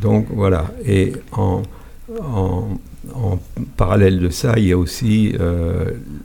Donc 0.00 0.28
voilà. 0.30 0.72
Et 0.86 1.12
en, 1.32 1.60
en, 2.22 2.68
parallèle 3.76 4.18
de 4.20 4.30
ça, 4.30 4.54
il 4.56 4.66
y 4.66 4.72
a 4.72 4.78
aussi 4.78 5.34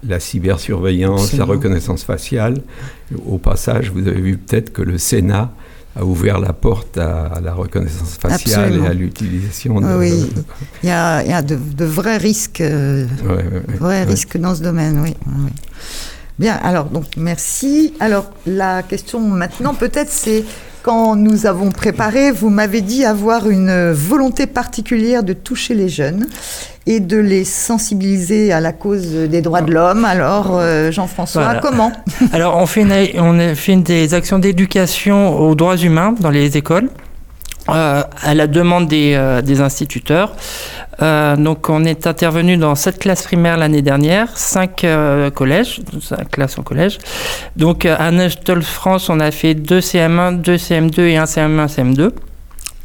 la 0.08 0.20
cybersurveillance, 0.20 1.34
la 1.34 1.46
reconnaissance 1.46 2.04
faciale. 2.04 2.62
Au 3.26 3.38
passage, 3.38 3.92
vous 3.92 4.08
avez 4.08 4.22
vu 4.22 4.38
peut-être 4.38 4.72
que 4.72 4.82
le 4.82 4.98
Sénat 4.98 5.52
a 5.96 6.04
ouvert 6.04 6.40
la 6.40 6.54
porte 6.54 6.98
à, 6.98 7.40
la 7.44 7.54
reconnaissance 7.54 8.18
faciale 8.18 8.84
et 8.84 8.88
à 8.88 8.94
l'utilisation 8.94 9.80
de... 9.80 9.98
Oui, 9.98 10.30
il 10.82 10.90
y 10.90 10.92
a, 10.92 11.42
de, 11.42 11.86
vrais 11.86 12.18
risques, 12.18 12.62
euh, 12.62 13.06
vrais 13.80 14.04
risques 14.04 14.38
dans 14.38 14.56
ce 14.56 14.64
domaine, 14.64 15.00
oui. 15.02 15.14
Bien, 16.40 16.56
alors, 16.56 16.86
donc, 16.86 17.06
merci. 17.16 17.94
Alors, 18.00 18.32
la 18.48 18.82
question 18.82 19.20
maintenant, 19.20 19.76
peut-être, 19.76 20.10
c'est 20.10 20.44
quand 20.84 21.16
nous 21.16 21.46
avons 21.46 21.72
préparé, 21.72 22.32
vous 22.32 22.50
m'avez 22.50 22.82
dit 22.82 23.06
avoir 23.06 23.50
une 23.50 23.92
volonté 23.92 24.46
particulière 24.46 25.24
de 25.24 25.32
toucher 25.32 25.74
les 25.74 25.88
jeunes 25.88 26.28
et 26.86 27.00
de 27.00 27.18
les 27.18 27.46
sensibiliser 27.46 28.52
à 28.52 28.60
la 28.60 28.74
cause 28.74 29.08
des 29.14 29.42
droits 29.42 29.62
de 29.62 29.72
l'homme. 29.72 30.04
Alors, 30.04 30.58
euh, 30.60 30.92
Jean-François, 30.92 31.56
comment? 31.62 31.94
Alors, 32.34 32.58
on 32.58 32.66
fait, 32.66 32.82
une, 32.82 33.20
on 33.20 33.56
fait 33.56 33.78
des 33.78 34.14
actions 34.14 34.40
d'éducation 34.40 35.40
aux 35.40 35.56
droits 35.56 35.78
humains 35.78 36.14
dans 36.20 36.30
les 36.30 36.58
écoles. 36.58 36.90
Euh, 37.70 38.04
à 38.22 38.34
la 38.34 38.48
demande 38.48 38.88
des, 38.88 39.14
euh, 39.16 39.42
des 39.42 39.62
instituteurs. 39.62 40.36
Euh, 41.02 41.38
donc, 41.38 41.70
on 41.70 41.86
est 41.86 42.08
intervenu 42.08 42.58
dans 42.58 42.76
sept 42.76 43.00
classes 43.00 43.24
primaires 43.24 43.56
l'année 43.56 43.82
dernière, 43.82 44.38
cinq 44.38 44.86
collèges, 45.34 45.80
cinq 46.02 46.30
classes 46.30 46.58
en 46.60 46.64
collège. 46.64 46.98
Donc, 47.56 47.86
à 47.86 48.12
Neuchâtel 48.12 48.62
France, 48.64 49.10
on 49.10 49.20
a 49.22 49.32
fait 49.32 49.54
deux 49.54 49.80
CM1, 49.80 50.42
deux 50.42 50.58
CM2 50.58 51.02
et 51.02 51.18
un 51.18 51.24
CM1, 51.24 51.68
CM2. 51.68 52.12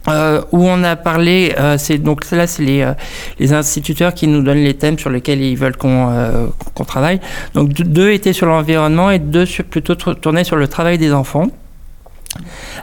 Euh, 0.09 0.41
où 0.53 0.67
on 0.67 0.85
a 0.85 0.97
parlé, 0.97 1.55
euh, 1.59 1.77
c'est 1.77 1.99
donc 1.99 2.31
là 2.31 2.47
c'est 2.47 2.63
les, 2.63 2.81
euh, 2.81 2.93
les 3.39 3.53
instituteurs 3.53 4.15
qui 4.15 4.27
nous 4.27 4.43
donnent 4.43 4.65
les 4.65 4.75
thèmes 4.75 4.99
sur 4.99 5.11
lesquels 5.11 5.43
ils 5.43 5.57
veulent 5.57 5.77
qu'on 5.77 6.51
qu'on 6.75 6.85
travaille. 6.85 7.21
Donc 7.55 7.73
deux 7.73 8.13
étaient 8.13 8.33
sur 8.33 8.47
l'environnement 8.47 9.11
et 9.11 9.19
deux 9.19 9.45
sur, 9.45 9.65
plutôt 9.65 9.97
tournés 9.97 10.45
sur 10.45 10.57
le 10.57 10.67
travail 10.69 10.97
des 10.97 11.13
enfants. 11.13 11.49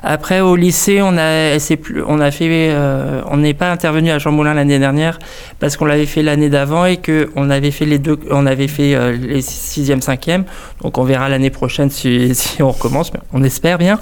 Après, 0.04 0.42
au 0.42 0.56
lycée, 0.56 1.02
on 1.02 1.18
a, 1.18 1.58
plus, 1.82 2.04
on 2.06 2.20
a 2.20 2.32
fait, 2.32 2.70
euh, 2.72 3.22
on 3.30 3.38
n'est 3.38 3.54
pas 3.54 3.72
intervenu 3.72 4.12
à 4.12 4.20
Jean 4.20 4.32
Moulin 4.32 4.54
l'année 4.54 4.80
dernière 4.80 5.20
parce 5.60 5.78
qu'on 5.78 5.86
l'avait 5.86 6.06
fait 6.06 6.22
l'année 6.22 6.50
d'avant 6.50 6.86
et 6.86 6.98
que 6.98 7.30
on 7.36 7.50
avait 7.50 7.72
fait 7.72 7.86
les 7.86 8.00
deux, 8.00 8.20
on 8.30 8.46
avait 8.46 8.68
fait 8.68 8.96
euh, 8.96 9.12
les 9.14 9.42
sixième, 9.42 10.02
cinquième. 10.02 10.46
Donc, 10.82 10.98
on 10.98 11.04
verra 11.04 11.30
l'année 11.30 11.50
prochaine 11.50 11.90
si, 11.90 12.34
on 12.60 12.72
recommence, 12.72 13.14
mais 13.14 13.20
on 13.34 13.44
espère 13.44 13.78
bien. 13.78 14.00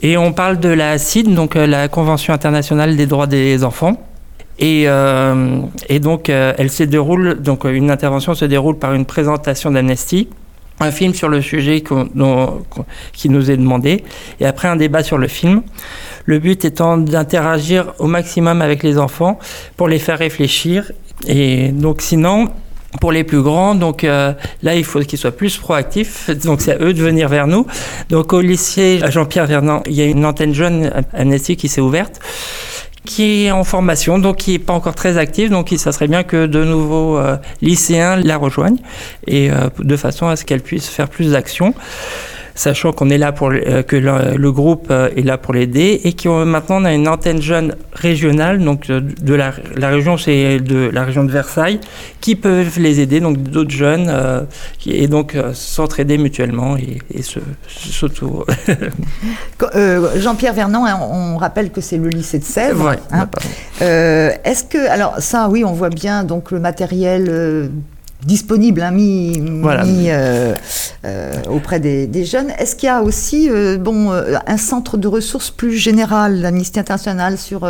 Et 0.00 0.16
on 0.16 0.32
parle 0.32 0.60
de 0.60 0.68
la 0.68 0.98
CID, 0.98 1.34
donc 1.34 1.56
euh, 1.56 1.66
la 1.66 1.88
Convention 1.88 2.34
internationale 2.34 2.96
des 2.96 3.06
droits 3.06 3.26
des 3.26 3.64
enfants. 3.64 4.00
Et, 4.58 4.86
et 5.88 5.98
donc, 5.98 6.28
elle 6.28 6.70
se 6.70 6.84
déroule, 6.84 7.40
donc 7.40 7.64
une 7.64 7.90
intervention 7.90 8.34
se 8.34 8.44
déroule 8.44 8.78
par 8.78 8.92
une 8.92 9.06
présentation 9.06 9.72
d'Amnesty 9.72 10.28
un 10.80 10.90
film 10.90 11.14
sur 11.14 11.28
le 11.28 11.40
sujet 11.40 11.82
qui 13.12 13.28
nous 13.28 13.50
est 13.50 13.56
demandé, 13.56 14.04
et 14.40 14.46
après 14.46 14.68
un 14.68 14.76
débat 14.76 15.02
sur 15.02 15.18
le 15.18 15.28
film. 15.28 15.62
Le 16.24 16.38
but 16.38 16.64
étant 16.64 16.98
d'interagir 16.98 17.94
au 17.98 18.06
maximum 18.06 18.62
avec 18.62 18.82
les 18.82 18.98
enfants 18.98 19.38
pour 19.76 19.88
les 19.88 19.98
faire 19.98 20.18
réfléchir. 20.18 20.92
Et 21.26 21.68
donc 21.68 22.00
sinon, 22.00 22.48
pour 23.00 23.12
les 23.12 23.24
plus 23.24 23.42
grands, 23.42 23.74
donc 23.74 24.04
euh, 24.04 24.32
là, 24.62 24.74
il 24.74 24.84
faut 24.84 25.00
qu'ils 25.00 25.18
soient 25.18 25.36
plus 25.36 25.56
proactifs. 25.56 26.30
Donc 26.44 26.60
c'est 26.60 26.72
à 26.72 26.84
eux 26.84 26.92
de 26.92 27.02
venir 27.02 27.28
vers 27.28 27.46
nous. 27.46 27.66
Donc 28.08 28.32
au 28.32 28.40
lycée 28.40 29.00
Jean-Pierre 29.08 29.46
Vernant, 29.46 29.82
il 29.86 29.94
y 29.94 30.02
a 30.02 30.06
une 30.06 30.24
antenne 30.24 30.54
jeune 30.54 30.92
Amnesty 31.12 31.56
qui 31.56 31.68
s'est 31.68 31.80
ouverte 31.80 32.20
qui 33.04 33.44
est 33.44 33.50
en 33.50 33.64
formation, 33.64 34.18
donc 34.18 34.36
qui 34.36 34.52
n'est 34.52 34.58
pas 34.58 34.72
encore 34.72 34.94
très 34.94 35.18
active, 35.18 35.50
donc 35.50 35.72
ça 35.76 35.92
serait 35.92 36.08
bien 36.08 36.22
que 36.22 36.46
de 36.46 36.64
nouveaux 36.64 37.18
euh, 37.18 37.36
lycéens 37.60 38.16
la 38.16 38.36
rejoignent, 38.36 38.78
et 39.26 39.50
euh, 39.50 39.68
de 39.78 39.96
façon 39.96 40.28
à 40.28 40.36
ce 40.36 40.44
qu'elle 40.44 40.62
puisse 40.62 40.88
faire 40.88 41.08
plus 41.08 41.32
d'actions 41.32 41.74
sachant 42.54 42.92
qu'on 42.92 43.10
est 43.10 43.18
là 43.18 43.32
pour 43.32 43.50
euh, 43.50 43.82
que 43.82 43.96
le, 43.96 44.52
groupe 44.52 44.86
euh, 44.90 45.08
est 45.16 45.22
là 45.22 45.38
pour 45.38 45.54
l'aider 45.54 46.02
et 46.04 46.12
qui 46.12 46.28
maintenant 46.28 46.80
on 46.80 46.84
a 46.84 46.92
une 46.92 47.08
antenne 47.08 47.40
jeune 47.40 47.74
régionale 47.92 48.62
donc 48.62 48.90
euh, 48.90 49.00
de 49.00 49.34
la, 49.34 49.52
région 49.88 50.18
c'est 50.18 50.60
de 50.60 50.90
la 50.92 51.04
région 51.04 51.24
de 51.24 51.32
Versailles 51.32 51.80
qui 52.20 52.36
peuvent 52.36 52.78
les 52.78 53.00
aider 53.00 53.20
donc 53.20 53.38
d'autres 53.38 53.70
jeunes 53.70 54.12
et 54.86 55.08
donc 55.08 55.36
s'entraider 55.54 56.18
mutuellement 56.18 56.76
et, 56.76 56.98
et 57.12 57.22
se, 57.22 57.40
Jean-Pierre 60.16 60.54
Vernon, 60.54 60.86
hein, 60.86 60.98
on 61.00 61.36
rappelle 61.36 61.70
que 61.70 61.80
c'est 61.80 61.96
le 61.96 62.08
lycée 62.08 62.38
de 62.38 62.44
Sèvres. 62.44 62.94
Hein. 63.10 63.28
Est-ce 63.80 64.62
que 64.64 64.88
alors 64.88 65.16
ça 65.18 65.48
oui 65.48 65.64
on 65.64 65.72
voit 65.72 65.90
bien 65.90 66.24
donc 66.24 66.50
le 66.50 66.60
matériel 66.60 67.70
disponible, 68.24 68.82
hein, 68.82 68.90
mis, 68.92 69.34
euh, 69.40 70.54
euh, 71.04 71.32
auprès 71.48 71.80
des, 71.80 72.24
jeunes. 72.24 72.50
Est-ce 72.58 72.76
qu'il 72.76 72.86
y 72.86 72.90
a 72.90 73.02
aussi 73.02 73.48
euh, 73.50 73.78
bon, 73.78 74.12
un 74.12 74.56
centre 74.56 74.96
de 74.96 75.08
ressources 75.08 75.50
plus 75.50 75.76
général, 75.76 76.40
l'Amnesty 76.40 76.78
International, 76.78 77.36
sur 77.36 77.68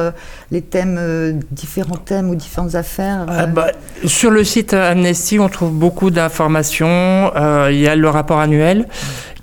les 0.51 0.61
thèmes, 0.61 1.41
différents 1.51 1.97
thèmes 1.97 2.29
ou 2.29 2.35
différentes 2.35 2.75
affaires 2.75 3.27
ah 3.29 3.47
bah, 3.47 3.69
Sur 4.05 4.31
le 4.31 4.45
site 4.45 4.75
Amnesty, 4.75 5.39
on 5.39 5.49
trouve 5.49 5.73
beaucoup 5.73 6.11
d'informations. 6.11 7.31
Il 7.71 7.79
y 7.79 7.89
a 7.89 7.97
le 7.97 8.09
rapport 8.09 8.41
annuel 8.41 8.87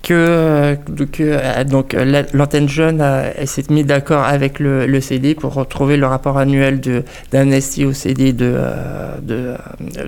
que, 0.01 0.13
euh, 0.13 0.75
euh, 1.19 1.63
donc 1.63 1.95
l'antenne 2.33 2.69
jeune 2.69 3.03
s'est 3.45 3.63
mise 3.69 3.85
d'accord 3.85 4.23
avec 4.23 4.59
le, 4.59 5.01
CD 5.01 5.35
pour 5.35 5.53
retrouver 5.53 5.97
le 5.97 6.05
rapport 6.05 6.37
annuel 6.37 6.81
d'Amnesty 7.31 7.85
au 7.85 7.93
CD 7.93 8.35
euh, 8.41 9.57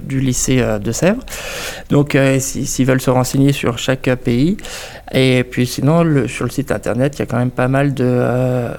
du 0.01 0.19
lycée 0.19 0.63
de 0.81 0.91
Sèvres. 0.91 1.23
Donc 1.89 2.17
s'ils 2.39 2.85
veulent 2.85 3.01
se 3.01 3.09
renseigner 3.09 3.53
sur 3.53 3.77
chaque 3.77 4.09
pays. 4.15 4.57
Et 5.13 5.43
puis 5.43 5.65
sinon, 5.65 6.27
sur 6.27 6.45
le 6.45 6.51
site 6.51 6.71
internet, 6.71 7.15
il 7.17 7.19
y 7.19 7.23
a 7.23 7.25
quand 7.25 7.37
même 7.37 7.51
pas 7.51 7.67
mal 7.67 7.93
de 7.93 8.69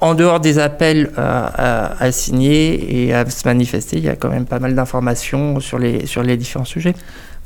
en 0.00 0.14
dehors 0.14 0.40
des 0.40 0.58
appels 0.58 1.10
à, 1.16 2.12
signer 2.12 3.06
et 3.06 3.14
à 3.14 3.28
se 3.28 3.48
manifester, 3.48 3.96
il 3.96 4.04
y 4.04 4.08
a 4.08 4.16
quand 4.16 4.28
même 4.28 4.44
pas 4.44 4.58
mal 4.58 4.74
d'informations 4.74 5.60
sur 5.60 5.78
les 5.78 6.36
différents 6.36 6.66
sujets. 6.66 6.94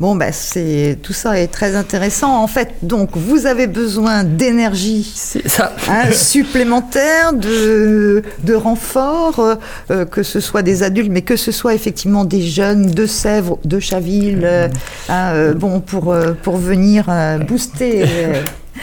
Bon, 0.00 0.14
ben, 0.14 0.30
c'est 0.32 0.96
tout 1.02 1.12
ça 1.12 1.40
est 1.40 1.48
très 1.48 1.74
intéressant. 1.74 2.40
En 2.40 2.46
fait, 2.46 2.72
donc, 2.82 3.16
vous 3.16 3.46
avez 3.46 3.66
besoin 3.66 4.22
d'énergie 4.22 5.12
hein, 5.88 6.12
supplémentaire, 6.12 7.32
de, 7.32 8.22
de 8.44 8.54
renfort, 8.54 9.40
euh, 9.40 9.54
euh, 9.90 10.04
que 10.04 10.22
ce 10.22 10.38
soit 10.38 10.62
des 10.62 10.84
adultes, 10.84 11.10
mais 11.10 11.22
que 11.22 11.34
ce 11.34 11.50
soit 11.50 11.74
effectivement 11.74 12.24
des 12.24 12.42
jeunes 12.42 12.86
de 12.86 13.06
Sèvres, 13.06 13.58
de 13.64 13.80
Chaville, 13.80 14.42
euh, 14.44 14.68
hein, 15.08 15.52
bon, 15.56 15.80
pour, 15.80 16.14
pour 16.44 16.58
venir 16.58 17.06
booster. 17.48 18.04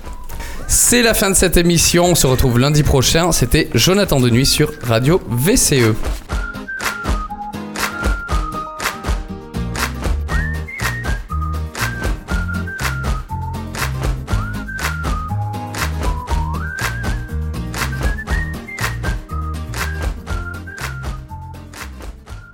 C'est 0.67 1.01
la 1.01 1.13
fin 1.13 1.29
de 1.29 1.35
cette 1.35 1.57
émission, 1.57 2.05
on 2.05 2.15
se 2.15 2.25
retrouve 2.25 2.57
lundi 2.57 2.83
prochain. 2.83 3.31
C'était 3.31 3.69
Jonathan 3.75 4.19
Denuy 4.19 4.45
sur 4.45 4.71
Radio 4.83 5.21
VCE. 5.29 5.93